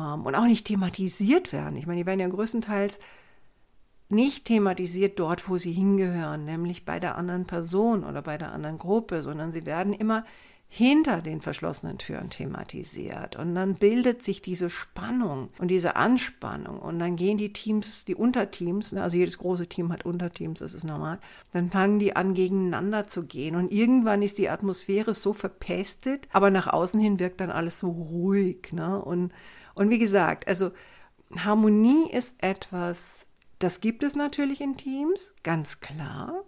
ähm, 0.00 0.24
und 0.24 0.34
auch 0.34 0.46
nicht 0.46 0.66
thematisiert 0.66 1.52
werden. 1.52 1.76
Ich 1.76 1.86
meine, 1.86 2.00
die 2.00 2.06
werden 2.06 2.20
ja 2.20 2.28
größtenteils 2.28 2.98
nicht 4.08 4.44
thematisiert 4.44 5.18
dort, 5.18 5.48
wo 5.48 5.58
sie 5.58 5.72
hingehören, 5.72 6.44
nämlich 6.44 6.84
bei 6.84 7.00
der 7.00 7.16
anderen 7.16 7.46
Person 7.46 8.04
oder 8.04 8.22
bei 8.22 8.38
der 8.38 8.52
anderen 8.52 8.78
Gruppe, 8.78 9.22
sondern 9.22 9.52
sie 9.52 9.66
werden 9.66 9.92
immer 9.92 10.24
hinter 10.68 11.22
den 11.22 11.40
verschlossenen 11.40 11.96
Türen 11.98 12.28
thematisiert. 12.28 13.36
Und 13.36 13.54
dann 13.54 13.74
bildet 13.74 14.22
sich 14.22 14.42
diese 14.42 14.68
Spannung 14.68 15.48
und 15.58 15.68
diese 15.68 15.96
Anspannung. 15.96 16.80
Und 16.80 16.98
dann 16.98 17.16
gehen 17.16 17.38
die 17.38 17.52
Teams, 17.52 18.04
die 18.04 18.16
Unterteams, 18.16 18.92
ne, 18.92 19.02
also 19.02 19.16
jedes 19.16 19.38
große 19.38 19.68
Team 19.68 19.92
hat 19.92 20.04
Unterteams, 20.04 20.58
das 20.58 20.74
ist 20.74 20.84
normal, 20.84 21.18
dann 21.52 21.70
fangen 21.70 21.98
die 21.98 22.16
an, 22.16 22.34
gegeneinander 22.34 23.06
zu 23.06 23.24
gehen. 23.26 23.54
Und 23.54 23.72
irgendwann 23.72 24.22
ist 24.22 24.38
die 24.38 24.50
Atmosphäre 24.50 25.14
so 25.14 25.32
verpestet, 25.32 26.28
aber 26.32 26.50
nach 26.50 26.66
außen 26.66 27.00
hin 27.00 27.20
wirkt 27.20 27.40
dann 27.40 27.50
alles 27.50 27.78
so 27.78 27.88
ruhig. 27.88 28.72
Ne? 28.72 29.00
Und, 29.00 29.32
und 29.74 29.88
wie 29.88 29.98
gesagt, 29.98 30.48
also 30.48 30.72
Harmonie 31.36 32.10
ist 32.10 32.42
etwas, 32.42 33.26
das 33.58 33.80
gibt 33.80 34.02
es 34.02 34.16
natürlich 34.16 34.60
in 34.60 34.76
Teams, 34.76 35.34
ganz 35.42 35.80
klar. 35.80 36.44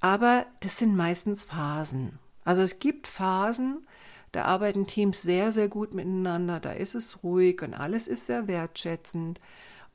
Aber 0.00 0.46
das 0.60 0.78
sind 0.78 0.96
meistens 0.96 1.44
Phasen. 1.44 2.18
Also 2.44 2.62
es 2.62 2.78
gibt 2.78 3.06
Phasen, 3.06 3.86
da 4.32 4.44
arbeiten 4.44 4.86
Teams 4.86 5.22
sehr, 5.22 5.52
sehr 5.52 5.68
gut 5.68 5.94
miteinander, 5.94 6.60
da 6.60 6.72
ist 6.72 6.94
es 6.94 7.22
ruhig 7.22 7.62
und 7.62 7.72
alles 7.74 8.08
ist 8.08 8.26
sehr 8.26 8.48
wertschätzend. 8.48 9.40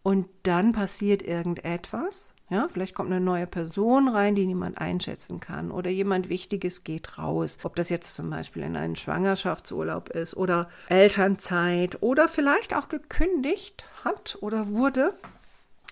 und 0.01 0.27
dann 0.43 0.71
passiert 0.71 1.21
irgendetwas. 1.21 2.33
Ja, 2.49 2.67
vielleicht 2.71 2.95
kommt 2.95 3.11
eine 3.11 3.21
neue 3.21 3.45
Person 3.45 4.07
rein, 4.07 4.33
die 4.33 4.47
niemand 4.47 4.79
einschätzen 4.79 5.39
kann 5.39 5.69
oder 5.69 5.91
jemand 5.91 6.29
Wichtiges 6.29 6.83
geht 6.83 7.19
raus. 7.19 7.59
Ob 7.63 7.75
das 7.75 7.89
jetzt 7.89 8.15
zum 8.15 8.29
Beispiel 8.29 8.63
in 8.63 8.75
einen 8.75 8.95
Schwangerschaftsurlaub 8.95 10.09
ist 10.09 10.35
oder 10.35 10.69
Elternzeit 10.87 12.01
oder 12.01 12.27
vielleicht 12.27 12.75
auch 12.75 12.87
gekündigt 12.87 13.85
hat 14.03 14.37
oder 14.41 14.69
wurde. 14.69 15.13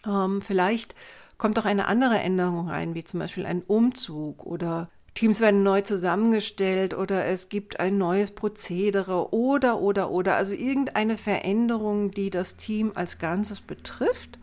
Ähm, 0.05 0.41
vielleicht 0.41 0.95
kommt 1.37 1.57
auch 1.59 1.65
eine 1.65 1.87
andere 1.87 2.19
Änderung 2.19 2.69
rein, 2.69 2.95
wie 2.95 3.03
zum 3.03 3.19
Beispiel 3.19 3.45
ein 3.45 3.61
Umzug 3.61 4.45
oder 4.45 4.89
Teams 5.13 5.41
werden 5.41 5.63
neu 5.63 5.81
zusammengestellt 5.81 6.93
oder 6.93 7.25
es 7.25 7.49
gibt 7.49 7.79
ein 7.79 7.97
neues 7.97 8.31
Prozedere 8.31 9.33
oder, 9.33 9.79
oder, 9.81 10.11
oder. 10.11 10.35
Also 10.35 10.53
irgendeine 10.53 11.17
Veränderung, 11.17 12.11
die 12.11 12.29
das 12.29 12.55
Team 12.55 12.91
als 12.93 13.17
Ganzes 13.17 13.59
betrifft. 13.59 14.37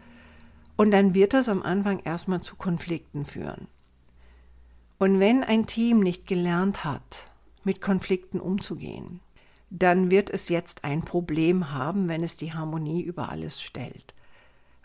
Und 0.77 0.91
dann 0.91 1.15
wird 1.15 1.33
das 1.33 1.49
am 1.49 1.63
Anfang 1.63 2.01
erstmal 2.01 2.41
zu 2.41 2.57
Konflikten 2.57 3.25
führen. 3.25 3.69
Und 4.99 5.21
wenn 5.21 5.45
ein 5.45 5.67
Team 5.67 6.01
nicht 6.01 6.27
gelernt 6.27 6.85
hat, 6.85 7.31
mit 7.63 7.81
Konflikten 7.81 8.41
umzugehen, 8.41 9.21
dann 9.71 10.11
wird 10.11 10.29
es 10.29 10.49
jetzt 10.49 10.83
ein 10.83 11.03
Problem 11.03 11.71
haben, 11.71 12.09
wenn 12.09 12.25
es 12.25 12.35
die 12.35 12.53
Harmonie 12.53 13.03
über 13.03 13.29
alles 13.29 13.63
stellt. 13.63 14.15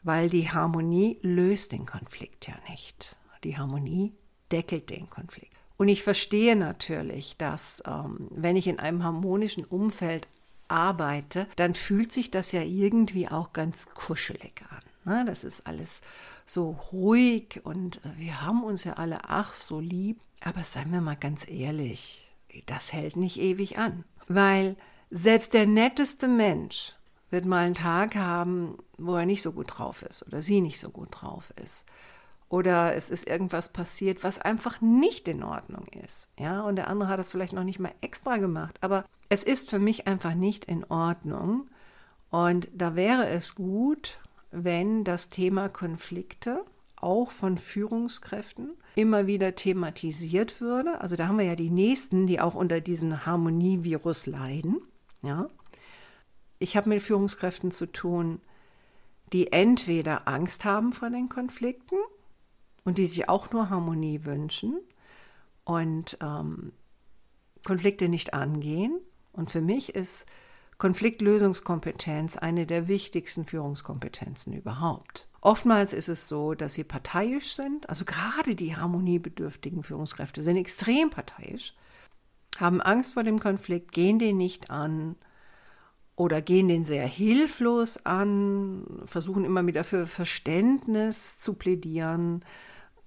Weil 0.03 0.29
die 0.29 0.49
Harmonie 0.49 1.19
löst 1.21 1.71
den 1.71 1.85
Konflikt 1.85 2.47
ja 2.47 2.55
nicht. 2.69 3.15
Die 3.43 3.57
Harmonie 3.57 4.13
deckelt 4.51 4.89
den 4.89 5.09
Konflikt. 5.09 5.53
Und 5.77 5.87
ich 5.87 6.03
verstehe 6.03 6.55
natürlich, 6.55 7.37
dass 7.37 7.81
ähm, 7.87 8.27
wenn 8.31 8.57
ich 8.57 8.67
in 8.67 8.79
einem 8.79 9.03
harmonischen 9.03 9.63
Umfeld 9.63 10.27
arbeite, 10.67 11.47
dann 11.55 11.73
fühlt 11.73 12.11
sich 12.11 12.31
das 12.31 12.51
ja 12.51 12.61
irgendwie 12.61 13.29
auch 13.29 13.53
ganz 13.53 13.87
kuschelig 13.93 14.61
an. 14.69 14.81
Ne? 15.05 15.25
Das 15.25 15.43
ist 15.43 15.65
alles 15.67 16.01
so 16.45 16.71
ruhig 16.91 17.61
und 17.63 17.97
äh, 17.97 18.17
wir 18.17 18.41
haben 18.41 18.63
uns 18.63 18.83
ja 18.83 18.93
alle 18.93 19.29
ach 19.29 19.53
so 19.53 19.79
lieb. 19.79 20.19
Aber 20.41 20.63
seien 20.63 20.91
wir 20.91 21.01
mal 21.01 21.15
ganz 21.15 21.47
ehrlich, 21.47 22.27
das 22.65 22.93
hält 22.93 23.15
nicht 23.15 23.39
ewig 23.39 23.77
an. 23.77 24.05
Weil 24.27 24.75
selbst 25.09 25.53
der 25.53 25.65
netteste 25.65 26.27
Mensch 26.27 26.93
wird 27.29 27.45
mal 27.45 27.65
einen 27.65 27.75
Tag 27.75 28.15
haben, 28.15 28.77
wo 28.97 29.15
er 29.15 29.25
nicht 29.25 29.41
so 29.41 29.51
gut 29.51 29.67
drauf 29.77 30.01
ist 30.03 30.25
oder 30.27 30.41
sie 30.41 30.61
nicht 30.61 30.79
so 30.79 30.89
gut 30.89 31.09
drauf 31.11 31.53
ist 31.63 31.85
oder 32.49 32.95
es 32.95 33.11
ist 33.11 33.27
irgendwas 33.27 33.71
passiert, 33.71 34.23
was 34.23 34.39
einfach 34.39 34.81
nicht 34.81 35.27
in 35.27 35.43
Ordnung 35.43 35.85
ist. 36.03 36.27
Ja, 36.37 36.61
und 36.61 36.75
der 36.75 36.87
andere 36.87 37.09
hat 37.09 37.19
das 37.19 37.31
vielleicht 37.31 37.53
noch 37.53 37.63
nicht 37.63 37.79
mal 37.79 37.93
extra 38.01 38.37
gemacht, 38.37 38.77
aber 38.81 39.05
es 39.29 39.43
ist 39.43 39.69
für 39.69 39.79
mich 39.79 40.07
einfach 40.07 40.33
nicht 40.33 40.65
in 40.65 40.83
Ordnung. 40.85 41.67
Und 42.31 42.67
da 42.73 42.95
wäre 42.95 43.27
es 43.27 43.55
gut, 43.55 44.19
wenn 44.51 45.03
das 45.03 45.29
Thema 45.29 45.69
Konflikte 45.69 46.65
auch 46.95 47.31
von 47.31 47.57
Führungskräften 47.57 48.71
immer 48.95 49.27
wieder 49.27 49.55
thematisiert 49.55 50.59
würde. 50.59 50.99
Also 51.01 51.15
da 51.15 51.27
haben 51.27 51.37
wir 51.37 51.45
ja 51.45 51.55
die 51.55 51.69
nächsten, 51.69 52.27
die 52.27 52.41
auch 52.41 52.55
unter 52.55 52.81
diesem 52.81 53.25
Harmonievirus 53.25 54.25
leiden. 54.25 54.81
Ja. 55.21 55.47
Ich 56.59 56.75
habe 56.77 56.89
mit 56.89 57.01
Führungskräften 57.01 57.71
zu 57.71 57.91
tun, 57.91 58.41
die 59.31 59.51
entweder 59.51 60.27
Angst 60.27 60.65
haben 60.65 60.91
vor 60.91 61.09
den 61.09 61.29
Konflikten 61.29 61.95
und 62.83 62.97
die 62.97 63.05
sich 63.05 63.29
auch 63.29 63.51
nur 63.51 63.69
Harmonie 63.69 64.25
wünschen 64.25 64.79
und 65.63 66.17
ähm, 66.21 66.73
Konflikte 67.63 68.09
nicht 68.09 68.33
angehen. 68.33 68.99
Und 69.31 69.51
für 69.51 69.61
mich 69.61 69.95
ist 69.95 70.25
Konfliktlösungskompetenz 70.77 72.37
eine 72.37 72.65
der 72.65 72.87
wichtigsten 72.87 73.45
Führungskompetenzen 73.45 74.53
überhaupt. 74.53 75.27
Oftmals 75.41 75.93
ist 75.93 76.09
es 76.09 76.27
so, 76.27 76.53
dass 76.53 76.73
sie 76.73 76.83
parteiisch 76.83 77.53
sind, 77.53 77.87
also 77.87 78.03
gerade 78.03 78.55
die 78.55 78.75
harmoniebedürftigen 78.75 79.83
Führungskräfte 79.83 80.41
sind 80.41 80.57
extrem 80.57 81.09
parteiisch, 81.09 81.75
haben 82.57 82.81
Angst 82.81 83.13
vor 83.13 83.23
dem 83.23 83.39
Konflikt, 83.39 83.91
gehen 83.91 84.19
den 84.19 84.37
nicht 84.37 84.69
an 84.69 85.15
oder 86.19 86.41
gehen 86.41 86.67
den 86.67 86.83
sehr 86.83 87.07
hilflos 87.07 88.05
an, 88.05 88.83
versuchen 89.05 89.45
immer 89.45 89.65
wieder 89.65 89.85
für 89.85 90.05
Verständnis 90.05 91.39
zu 91.39 91.53
plädieren, 91.53 92.43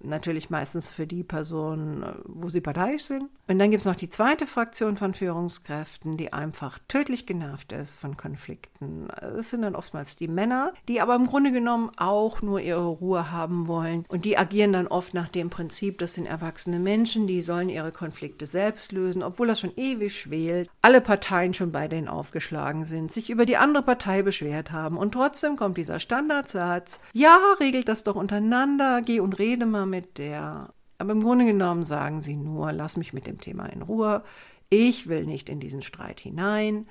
natürlich 0.05 0.51
meistens 0.51 0.91
für 0.91 1.07
die 1.07 1.25
Personen, 1.25 2.05
wo 2.25 2.49
sie 2.49 2.61
parteiisch 2.61 3.05
sind. 3.05 3.29
Und 3.49 3.59
dann 3.59 3.71
gibt 3.71 3.81
es 3.81 3.87
noch 3.87 3.97
die 3.97 4.09
zweite 4.09 4.47
Fraktion 4.47 4.97
von 4.97 5.15
Führungskräften, 5.15 6.17
die 6.17 6.33
einfach 6.33 6.79
tödlich 6.89 7.27
genervt 7.27 7.73
ist 7.73 7.99
von 7.99 8.17
Konflikten. 8.17 9.09
Es 9.39 9.51
sind 9.51 9.63
dann 9.63 9.77
oftmals 9.77 10.17
die 10.17 10.29
Männer, 10.29 10.73
die 10.89 11.01
aber 11.01 11.15
im 11.17 11.27
Grunde 11.27 11.53
genommen 11.53 11.91
auch 11.97 12.41
nur 12.41 12.61
ihre 12.61 12.87
Ruhe 12.87 13.31
haben 13.31 13.69
wollen. 13.69 14.05
Und 14.09 14.25
die 14.25 14.39
agieren 14.39 14.73
dann 14.73 14.87
oft 14.87 15.13
nach 15.13 15.29
dem 15.29 15.51
Prinzip, 15.51 15.99
das 15.99 16.15
sind 16.15 16.27
erwachsene 16.27 16.79
Menschen, 16.79 17.27
die 17.27 17.43
sollen 17.43 17.69
ihre 17.69 17.93
Konflikte 17.93 18.47
selbst 18.47 18.93
lösen, 18.93 19.23
obwohl 19.23 19.49
das 19.49 19.61
schon 19.61 19.77
ewig 19.77 20.19
schwelt. 20.19 20.71
Alle 20.81 21.01
Parteien 21.01 21.53
schon 21.53 21.73
bei 21.73 21.89
denen 21.89 22.09
aufgeschlagen 22.09 22.85
sind, 22.85 23.13
sich 23.13 23.29
über 23.29 23.45
die 23.45 23.57
andere 23.57 23.83
Partei 23.83 24.23
beschwert 24.23 24.73
haben. 24.73 24.97
Und 24.97 25.13
trotzdem 25.13 25.57
kommt 25.57 25.77
dieser 25.77 25.99
Standardsatz, 25.99 27.01
ja, 27.13 27.39
regelt 27.61 27.89
das 27.89 28.05
doch 28.05 28.17
untereinander, 28.17 29.03
geh 29.03 29.21
und 29.21 29.39
rede 29.39 29.67
mal 29.67 29.87
mit 29.93 30.19
der. 30.19 30.73
Aber 30.99 31.13
im 31.13 31.23
Grunde 31.23 31.45
genommen 31.45 31.83
sagen 31.83 32.23
sie 32.23 32.37
nur, 32.37 32.73
lass 32.73 32.97
mich 32.97 33.13
mit 33.13 33.27
dem 33.27 33.41
Thema 33.41 33.67
in 33.67 33.83
Ruhe. 33.83 34.25
Ich 34.71 35.07
will 35.07 35.27
nicht 35.27 35.49
in 35.49 35.61
diesen 35.61 35.83
Streit 35.83 36.21
hinein. 36.21 36.89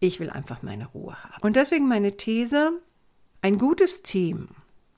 Ich 0.00 0.18
will 0.18 0.30
einfach 0.30 0.62
meine 0.62 0.86
Ruhe 0.86 1.22
haben. 1.22 1.42
Und 1.42 1.56
deswegen 1.56 1.86
meine 1.86 2.16
These, 2.16 2.72
ein 3.42 3.58
gutes 3.58 4.02
Team 4.02 4.48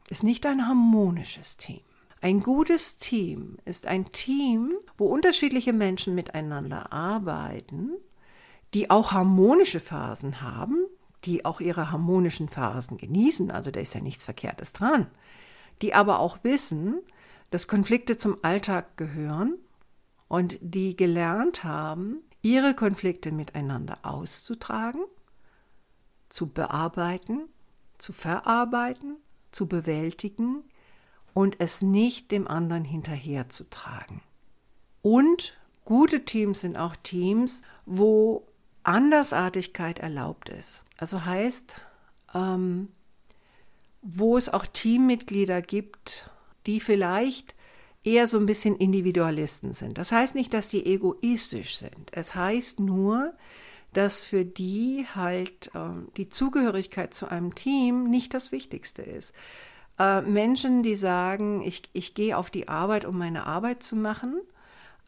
ist 0.09 0.23
nicht 0.23 0.47
ein 0.47 0.67
harmonisches 0.67 1.57
Team. 1.57 1.81
Ein 2.21 2.41
gutes 2.41 2.99
Team 2.99 3.59
ist 3.65 3.87
ein 3.87 4.13
Team, 4.13 4.75
wo 4.97 5.07
unterschiedliche 5.07 5.73
Menschen 5.73 6.15
miteinander 6.15 6.93
arbeiten, 6.93 7.91
die 8.75 8.91
auch 8.91 9.13
harmonische 9.13 9.81
Phasen 9.81 10.41
haben, 10.41 10.87
die 11.25 11.45
auch 11.45 11.61
ihre 11.61 11.91
harmonischen 11.91 12.49
Phasen 12.49 12.97
genießen, 12.97 13.51
also 13.51 13.71
da 13.71 13.81
ist 13.81 13.95
ja 13.95 14.01
nichts 14.01 14.25
Verkehrtes 14.25 14.73
dran, 14.73 15.09
die 15.83 15.95
aber 15.95 16.21
auch 16.21 16.39
wissen, 16.45 17.01
dass 17.53 17.69
Konflikte 17.69 18.17
zum 18.17 18.39
Alltag 18.41 18.97
gehören 18.97 19.59
und 20.27 20.57
die 20.63 20.97
gelernt 20.97 21.65
haben, 21.65 22.23
ihre 22.41 22.75
Konflikte 22.75 23.31
miteinander 23.31 23.99
auszutragen, 24.05 25.03
zu 26.31 26.49
bearbeiten, 26.49 27.43
zu 27.99 28.15
verarbeiten, 28.15 29.19
zu 29.51 29.69
bewältigen 29.69 30.65
und 31.35 31.57
es 31.59 31.83
nicht 31.83 32.31
dem 32.31 32.49
anderen 32.49 32.85
hinterherzutragen. 32.85 34.23
Und 35.03 35.55
gute 35.85 36.25
Teams 36.25 36.61
sind 36.61 36.79
auch 36.79 36.97
Teams, 36.97 37.61
wo 37.85 38.47
Andersartigkeit 38.83 39.99
erlaubt 39.99 40.49
ist. 40.49 40.87
Also 40.97 41.27
heißt, 41.27 41.77
ähm, 42.35 42.89
wo 44.01 44.39
es 44.39 44.49
auch 44.49 44.65
Teammitglieder 44.65 45.61
gibt, 45.61 46.31
die 46.67 46.81
vielleicht 46.81 47.55
eher 48.05 48.27
so 48.29 48.39
ein 48.39 48.47
bisschen 48.47 48.77
Individualisten 48.77 49.73
sind. 49.73 49.99
Das 49.99 50.13
heißt 50.13 50.35
nicht, 50.35 50.53
dass 50.55 50.71
sie 50.71 50.85
egoistisch 50.85 51.77
sind. 51.77 52.11
Es 52.11 52.35
heißt 52.35 52.81
nur, 52.81 53.33
dass 53.93 54.25
für 54.25 54.45
die 54.45 55.07
halt 55.15 55.71
äh, 55.75 55.91
die 56.17 56.29
Zugehörigkeit 56.29 57.15
zu 57.15 57.29
einem 57.29 57.55
Team 57.55 58.09
nicht 58.09 58.35
das 58.35 58.51
Wichtigste 58.51 59.03
ist. 59.03 59.35
Äh, 59.99 60.23
Menschen, 60.23 60.83
die 60.83 60.95
sagen, 60.95 61.63
ich, 61.63 61.83
ich 61.93 62.15
gehe 62.15 62.37
auf 62.37 62.51
die 62.51 62.69
Arbeit, 62.69 63.05
um 63.05 63.19
meine 63.19 63.47
Arbeit 63.47 63.83
zu 63.83 63.95
machen, 63.95 64.41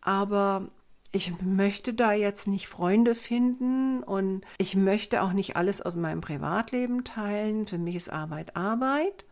aber 0.01 0.69
ich 1.13 1.33
möchte 1.41 1.95
da 1.95 2.13
jetzt 2.13 2.47
nicht 2.47 2.69
Freunde 2.69 3.15
finden 3.15 4.03
und 4.03 4.45
ich 4.59 4.77
möchte 4.77 5.23
auch 5.23 5.33
nicht 5.33 5.57
alles 5.57 5.81
aus 5.81 5.97
meinem 5.97 6.21
Privatleben 6.21 7.05
teilen. 7.05 7.67
Für 7.67 7.79
mich 7.79 7.95
ist 7.95 8.11
Arbeit 8.11 8.57
Arbeit 8.57 9.25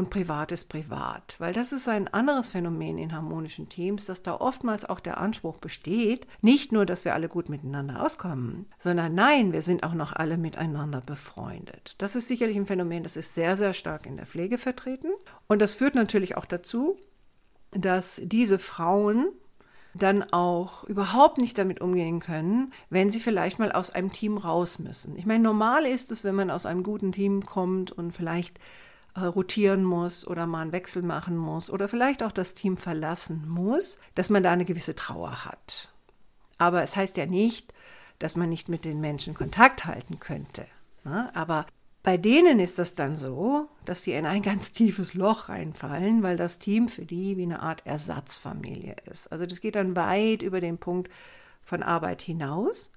und 0.00 0.08
privat 0.08 0.50
ist 0.50 0.70
privat. 0.70 1.36
Weil 1.38 1.52
das 1.52 1.72
ist 1.72 1.86
ein 1.86 2.08
anderes 2.08 2.48
Phänomen 2.48 2.96
in 2.96 3.12
harmonischen 3.12 3.68
Teams, 3.68 4.06
dass 4.06 4.22
da 4.22 4.34
oftmals 4.34 4.86
auch 4.86 4.98
der 4.98 5.18
Anspruch 5.18 5.58
besteht, 5.58 6.26
nicht 6.40 6.72
nur, 6.72 6.86
dass 6.86 7.04
wir 7.04 7.12
alle 7.12 7.28
gut 7.28 7.50
miteinander 7.50 8.02
auskommen, 8.02 8.64
sondern 8.78 9.14
nein, 9.14 9.52
wir 9.52 9.60
sind 9.60 9.84
auch 9.84 9.92
noch 9.92 10.14
alle 10.14 10.38
miteinander 10.38 11.02
befreundet. 11.02 11.96
Das 11.98 12.16
ist 12.16 12.28
sicherlich 12.28 12.56
ein 12.56 12.64
Phänomen, 12.64 13.02
das 13.02 13.18
ist 13.18 13.34
sehr, 13.34 13.58
sehr 13.58 13.74
stark 13.74 14.06
in 14.06 14.16
der 14.16 14.24
Pflege 14.24 14.56
vertreten. 14.56 15.08
Und 15.48 15.60
das 15.60 15.74
führt 15.74 15.94
natürlich 15.94 16.34
auch 16.38 16.46
dazu, 16.46 16.96
dass 17.72 18.22
diese 18.24 18.58
Frauen 18.58 19.28
dann 19.92 20.22
auch 20.32 20.84
überhaupt 20.84 21.36
nicht 21.36 21.58
damit 21.58 21.82
umgehen 21.82 22.20
können, 22.20 22.72
wenn 22.88 23.10
sie 23.10 23.20
vielleicht 23.20 23.58
mal 23.58 23.70
aus 23.70 23.90
einem 23.90 24.12
Team 24.12 24.38
raus 24.38 24.78
müssen. 24.78 25.18
Ich 25.18 25.26
meine, 25.26 25.44
normal 25.44 25.84
ist 25.84 26.10
es, 26.10 26.24
wenn 26.24 26.36
man 26.36 26.50
aus 26.50 26.64
einem 26.64 26.84
guten 26.84 27.12
Team 27.12 27.44
kommt 27.44 27.92
und 27.92 28.12
vielleicht 28.12 28.58
äh, 29.14 29.20
rotieren 29.20 29.84
muss 29.84 30.26
oder 30.26 30.46
mal 30.46 30.62
einen 30.62 30.72
Wechsel 30.72 31.02
machen 31.02 31.36
muss 31.36 31.70
oder 31.70 31.88
vielleicht 31.88 32.22
auch 32.22 32.32
das 32.32 32.54
Team 32.54 32.76
verlassen 32.76 33.48
muss, 33.48 33.98
dass 34.14 34.30
man 34.30 34.42
da 34.42 34.52
eine 34.52 34.64
gewisse 34.64 34.94
Trauer 34.94 35.44
hat. 35.44 35.88
Aber 36.58 36.82
es 36.82 36.96
heißt 36.96 37.16
ja 37.16 37.26
nicht, 37.26 37.72
dass 38.18 38.36
man 38.36 38.48
nicht 38.48 38.68
mit 38.68 38.84
den 38.84 39.00
Menschen 39.00 39.34
Kontakt 39.34 39.84
halten 39.86 40.20
könnte. 40.20 40.66
Ne? 41.04 41.34
Aber 41.34 41.66
Bei 42.02 42.16
denen 42.16 42.60
ist 42.60 42.78
das 42.78 42.94
dann 42.94 43.14
so, 43.14 43.68
dass 43.84 44.02
die 44.02 44.12
in 44.12 44.24
ein 44.24 44.42
ganz 44.42 44.72
tiefes 44.72 45.12
Loch 45.12 45.50
reinfallen, 45.50 46.22
weil 46.22 46.36
das 46.38 46.58
Team 46.58 46.88
für 46.88 47.04
die 47.04 47.36
wie 47.36 47.42
eine 47.42 47.60
Art 47.60 47.86
Ersatzfamilie 47.86 48.96
ist. 49.10 49.30
Also 49.30 49.44
das 49.44 49.60
geht 49.60 49.74
dann 49.74 49.96
weit 49.96 50.40
über 50.40 50.60
den 50.60 50.78
Punkt 50.78 51.10
von 51.62 51.82
Arbeit 51.82 52.22
hinaus. 52.22 52.90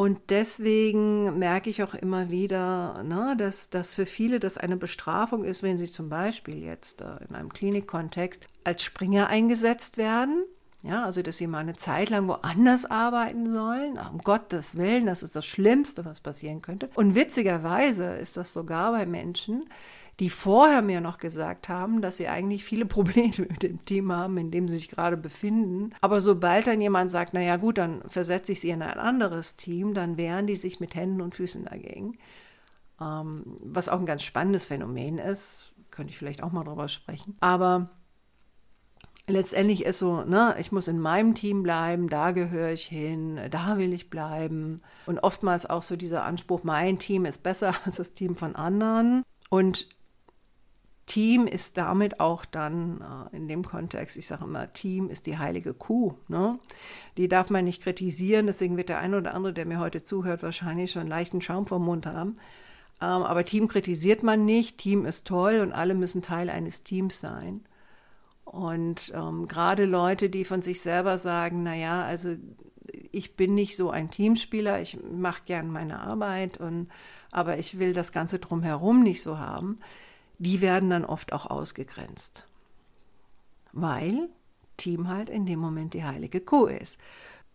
Und 0.00 0.30
deswegen 0.30 1.38
merke 1.38 1.68
ich 1.68 1.82
auch 1.82 1.92
immer 1.92 2.30
wieder, 2.30 3.02
ne, 3.02 3.34
dass, 3.36 3.68
dass 3.68 3.96
für 3.96 4.06
viele 4.06 4.40
das 4.40 4.56
eine 4.56 4.78
Bestrafung 4.78 5.44
ist, 5.44 5.62
wenn 5.62 5.76
sie 5.76 5.90
zum 5.90 6.08
Beispiel 6.08 6.62
jetzt 6.62 7.02
äh, 7.02 7.22
in 7.28 7.34
einem 7.34 7.50
Klinikkontext 7.50 8.46
als 8.64 8.82
Springer 8.82 9.26
eingesetzt 9.26 9.98
werden. 9.98 10.46
Ja, 10.82 11.04
also 11.04 11.20
dass 11.20 11.36
sie 11.36 11.46
mal 11.46 11.58
eine 11.58 11.76
Zeit 11.76 12.08
lang 12.08 12.28
woanders 12.28 12.86
arbeiten 12.86 13.52
sollen. 13.52 13.98
Um 13.98 14.20
Gottes 14.20 14.78
Willen, 14.78 15.04
das 15.04 15.22
ist 15.22 15.36
das 15.36 15.44
Schlimmste, 15.44 16.02
was 16.06 16.20
passieren 16.20 16.62
könnte. 16.62 16.88
Und 16.94 17.14
witzigerweise 17.14 18.14
ist 18.14 18.38
das 18.38 18.54
sogar 18.54 18.92
bei 18.92 19.04
Menschen, 19.04 19.68
die 20.20 20.30
vorher 20.30 20.82
mir 20.82 21.00
noch 21.00 21.18
gesagt 21.18 21.68
haben, 21.68 22.02
dass 22.02 22.18
sie 22.18 22.28
eigentlich 22.28 22.62
viele 22.64 22.84
Probleme 22.86 23.46
mit 23.48 23.62
dem 23.62 23.84
Team 23.84 24.12
haben, 24.12 24.36
in 24.36 24.50
dem 24.50 24.68
sie 24.68 24.76
sich 24.76 24.88
gerade 24.88 25.16
befinden. 25.16 25.94
Aber 26.00 26.20
sobald 26.20 26.66
dann 26.66 26.80
jemand 26.80 27.10
sagt, 27.10 27.34
naja 27.34 27.56
gut, 27.56 27.78
dann 27.78 28.02
versetze 28.06 28.52
ich 28.52 28.60
sie 28.60 28.70
in 28.70 28.82
ein 28.82 28.98
anderes 28.98 29.56
Team, 29.56 29.94
dann 29.94 30.16
wehren 30.16 30.46
die 30.46 30.56
sich 30.56 30.78
mit 30.78 30.94
Händen 30.94 31.22
und 31.22 31.34
Füßen 31.34 31.64
dagegen. 31.64 32.18
Ähm, 33.00 33.44
was 33.64 33.88
auch 33.88 33.98
ein 33.98 34.06
ganz 34.06 34.22
spannendes 34.22 34.68
Phänomen 34.68 35.18
ist, 35.18 35.72
könnte 35.90 36.10
ich 36.10 36.18
vielleicht 36.18 36.42
auch 36.42 36.52
mal 36.52 36.64
drüber 36.64 36.88
sprechen. 36.88 37.36
Aber 37.40 37.88
letztendlich 39.26 39.84
ist 39.84 40.00
so, 40.00 40.22
ne, 40.22 40.54
ich 40.58 40.70
muss 40.70 40.86
in 40.86 41.00
meinem 41.00 41.34
Team 41.34 41.62
bleiben, 41.62 42.08
da 42.10 42.32
gehöre 42.32 42.72
ich 42.72 42.84
hin, 42.84 43.40
da 43.50 43.78
will 43.78 43.94
ich 43.94 44.10
bleiben. 44.10 44.76
Und 45.06 45.20
oftmals 45.20 45.68
auch 45.68 45.82
so 45.82 45.96
dieser 45.96 46.24
Anspruch, 46.24 46.62
mein 46.62 46.98
Team 46.98 47.24
ist 47.24 47.42
besser 47.42 47.74
als 47.86 47.96
das 47.96 48.12
Team 48.12 48.36
von 48.36 48.54
anderen. 48.54 49.22
Und 49.48 49.88
Team 51.10 51.48
ist 51.48 51.76
damit 51.76 52.20
auch 52.20 52.44
dann 52.44 53.00
äh, 53.32 53.36
in 53.36 53.48
dem 53.48 53.64
Kontext, 53.64 54.16
ich 54.16 54.28
sage 54.28 54.44
immer, 54.44 54.72
Team 54.72 55.10
ist 55.10 55.26
die 55.26 55.38
heilige 55.38 55.74
Kuh. 55.74 56.14
Ne? 56.28 56.60
Die 57.16 57.26
darf 57.26 57.50
man 57.50 57.64
nicht 57.64 57.82
kritisieren, 57.82 58.46
deswegen 58.46 58.76
wird 58.76 58.90
der 58.90 59.00
eine 59.00 59.18
oder 59.18 59.34
andere, 59.34 59.52
der 59.52 59.66
mir 59.66 59.80
heute 59.80 60.04
zuhört, 60.04 60.44
wahrscheinlich 60.44 60.92
schon 60.92 61.08
leichten 61.08 61.40
Schaum 61.40 61.66
vom 61.66 61.84
Mund 61.84 62.06
haben. 62.06 62.36
Ähm, 63.00 63.22
aber 63.22 63.44
Team 63.44 63.66
kritisiert 63.66 64.22
man 64.22 64.44
nicht, 64.44 64.78
Team 64.78 65.04
ist 65.04 65.26
toll 65.26 65.58
und 65.58 65.72
alle 65.72 65.94
müssen 65.94 66.22
Teil 66.22 66.48
eines 66.48 66.84
Teams 66.84 67.18
sein. 67.18 67.64
Und 68.44 69.12
ähm, 69.12 69.48
gerade 69.48 69.86
Leute, 69.86 70.30
die 70.30 70.44
von 70.44 70.62
sich 70.62 70.80
selber 70.80 71.18
sagen, 71.18 71.64
naja, 71.64 72.04
also 72.04 72.36
ich 73.10 73.34
bin 73.34 73.56
nicht 73.56 73.74
so 73.74 73.90
ein 73.90 74.12
Teamspieler, 74.12 74.80
ich 74.80 74.96
mache 75.12 75.42
gern 75.44 75.72
meine 75.72 75.98
Arbeit, 75.98 76.58
und, 76.58 76.86
aber 77.32 77.58
ich 77.58 77.80
will 77.80 77.94
das 77.94 78.12
Ganze 78.12 78.38
drumherum 78.38 79.02
nicht 79.02 79.22
so 79.22 79.40
haben 79.40 79.80
die 80.40 80.62
werden 80.62 80.90
dann 80.90 81.04
oft 81.04 81.32
auch 81.32 81.46
ausgegrenzt, 81.46 82.46
weil 83.72 84.30
Team 84.78 85.08
halt 85.08 85.28
in 85.28 85.44
dem 85.44 85.58
Moment 85.58 85.92
die 85.92 86.02
heilige 86.02 86.40
Kuh 86.40 86.66
ist. 86.66 86.98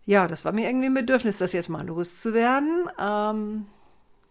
Ja, 0.05 0.27
das 0.27 0.45
war 0.45 0.51
mir 0.51 0.67
irgendwie 0.67 0.85
ein 0.85 0.93
Bedürfnis, 0.93 1.39
das 1.39 1.53
jetzt 1.53 1.67
mal 1.67 1.85
loszuwerden. 1.85 2.87
Ähm, 2.99 3.65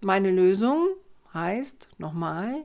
meine 0.00 0.30
Lösung 0.30 0.86
heißt 1.34 1.88
nochmal, 1.98 2.62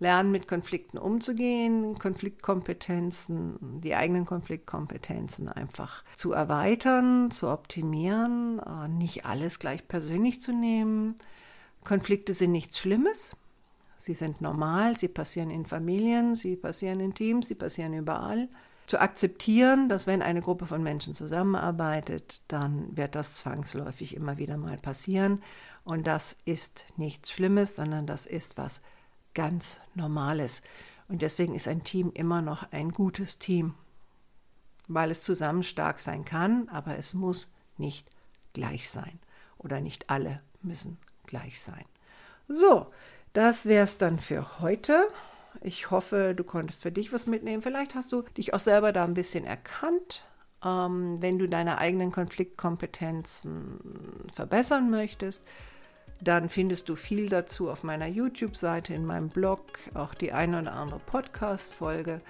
lernen 0.00 0.32
mit 0.32 0.48
Konflikten 0.48 0.98
umzugehen, 0.98 1.96
Konfliktkompetenzen, 1.96 3.80
die 3.80 3.94
eigenen 3.94 4.24
Konfliktkompetenzen 4.24 5.48
einfach 5.48 6.02
zu 6.16 6.32
erweitern, 6.32 7.30
zu 7.30 7.48
optimieren, 7.48 8.58
äh, 8.58 8.88
nicht 8.88 9.26
alles 9.26 9.60
gleich 9.60 9.86
persönlich 9.86 10.40
zu 10.40 10.52
nehmen. 10.52 11.14
Konflikte 11.84 12.34
sind 12.34 12.50
nichts 12.50 12.80
Schlimmes. 12.80 13.36
Sie 13.96 14.14
sind 14.14 14.40
normal, 14.40 14.96
sie 14.96 15.08
passieren 15.08 15.50
in 15.50 15.66
Familien, 15.66 16.34
sie 16.34 16.56
passieren 16.56 17.00
in 17.00 17.14
Teams, 17.14 17.48
sie 17.48 17.54
passieren 17.54 17.94
überall. 17.94 18.48
Zu 18.86 19.00
akzeptieren, 19.00 19.88
dass 19.88 20.06
wenn 20.06 20.20
eine 20.20 20.42
Gruppe 20.42 20.66
von 20.66 20.82
Menschen 20.82 21.14
zusammenarbeitet, 21.14 22.42
dann 22.48 22.94
wird 22.96 23.14
das 23.14 23.36
zwangsläufig 23.36 24.14
immer 24.14 24.36
wieder 24.36 24.58
mal 24.58 24.76
passieren. 24.76 25.42
Und 25.84 26.06
das 26.06 26.36
ist 26.44 26.84
nichts 26.96 27.30
Schlimmes, 27.30 27.76
sondern 27.76 28.06
das 28.06 28.26
ist 28.26 28.58
was 28.58 28.82
ganz 29.32 29.80
Normales. 29.94 30.62
Und 31.08 31.22
deswegen 31.22 31.54
ist 31.54 31.68
ein 31.68 31.84
Team 31.84 32.10
immer 32.14 32.42
noch 32.42 32.72
ein 32.72 32.90
gutes 32.90 33.38
Team, 33.38 33.74
weil 34.86 35.10
es 35.10 35.22
zusammen 35.22 35.62
stark 35.62 36.00
sein 36.00 36.24
kann, 36.24 36.68
aber 36.68 36.98
es 36.98 37.14
muss 37.14 37.54
nicht 37.78 38.08
gleich 38.52 38.88
sein. 38.90 39.18
Oder 39.58 39.80
nicht 39.80 40.10
alle 40.10 40.42
müssen 40.62 40.98
gleich 41.26 41.60
sein. 41.60 41.84
So, 42.48 42.86
das 43.34 43.66
wäre 43.66 43.84
es 43.84 43.98
dann 43.98 44.18
für 44.18 44.60
heute. 44.60 45.08
Ich 45.60 45.90
hoffe, 45.90 46.34
du 46.34 46.44
konntest 46.44 46.82
für 46.82 46.92
dich 46.92 47.12
was 47.12 47.26
mitnehmen. 47.26 47.62
Vielleicht 47.62 47.94
hast 47.94 48.12
du 48.12 48.22
dich 48.36 48.54
auch 48.54 48.58
selber 48.58 48.92
da 48.92 49.04
ein 49.04 49.14
bisschen 49.14 49.44
erkannt. 49.44 50.24
Ähm, 50.64 51.20
wenn 51.20 51.38
du 51.38 51.48
deine 51.48 51.78
eigenen 51.78 52.12
Konfliktkompetenzen 52.12 54.30
verbessern 54.32 54.90
möchtest, 54.90 55.46
dann 56.20 56.48
findest 56.48 56.88
du 56.88 56.96
viel 56.96 57.28
dazu 57.28 57.70
auf 57.70 57.82
meiner 57.82 58.06
YouTube-Seite, 58.06 58.94
in 58.94 59.04
meinem 59.04 59.28
Blog, 59.28 59.60
auch 59.94 60.14
die 60.14 60.32
eine 60.32 60.62
oder 60.62 60.72
andere 60.72 61.00
Podcast-Folge. 61.00 62.20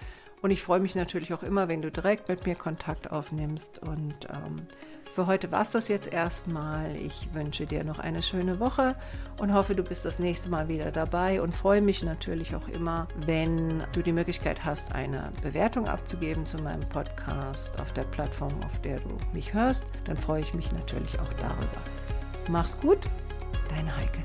Und 0.42 0.50
ich 0.50 0.62
freue 0.62 0.80
mich 0.80 0.94
natürlich 0.94 1.32
auch 1.32 1.42
immer, 1.42 1.68
wenn 1.68 1.82
du 1.82 1.90
direkt 1.90 2.28
mit 2.28 2.46
mir 2.46 2.54
Kontakt 2.54 3.10
aufnimmst. 3.10 3.78
Und 3.78 4.28
ähm, 4.30 4.66
für 5.14 5.28
heute 5.28 5.52
war 5.52 5.62
es 5.62 5.70
das 5.70 5.86
jetzt 5.86 6.12
erstmal. 6.12 6.96
Ich 6.96 7.32
wünsche 7.32 7.66
dir 7.66 7.84
noch 7.84 8.00
eine 8.00 8.20
schöne 8.20 8.58
Woche 8.58 8.96
und 9.38 9.54
hoffe, 9.54 9.76
du 9.76 9.84
bist 9.84 10.04
das 10.04 10.18
nächste 10.18 10.48
Mal 10.48 10.66
wieder 10.66 10.90
dabei 10.90 11.40
und 11.40 11.54
freue 11.54 11.80
mich 11.80 12.02
natürlich 12.02 12.56
auch 12.56 12.66
immer, 12.66 13.06
wenn 13.24 13.84
du 13.92 14.02
die 14.02 14.12
Möglichkeit 14.12 14.64
hast, 14.64 14.92
eine 14.92 15.30
Bewertung 15.40 15.86
abzugeben 15.86 16.44
zu 16.46 16.58
meinem 16.58 16.88
Podcast 16.88 17.80
auf 17.80 17.92
der 17.92 18.02
Plattform, 18.02 18.60
auf 18.64 18.80
der 18.80 18.98
du 18.98 19.16
mich 19.32 19.54
hörst. 19.54 19.84
Dann 20.04 20.16
freue 20.16 20.42
ich 20.42 20.52
mich 20.52 20.72
natürlich 20.72 21.18
auch 21.20 21.32
darüber. 21.34 21.78
Mach's 22.48 22.76
gut, 22.80 22.98
deine 23.68 23.96
Heike. 23.96 24.18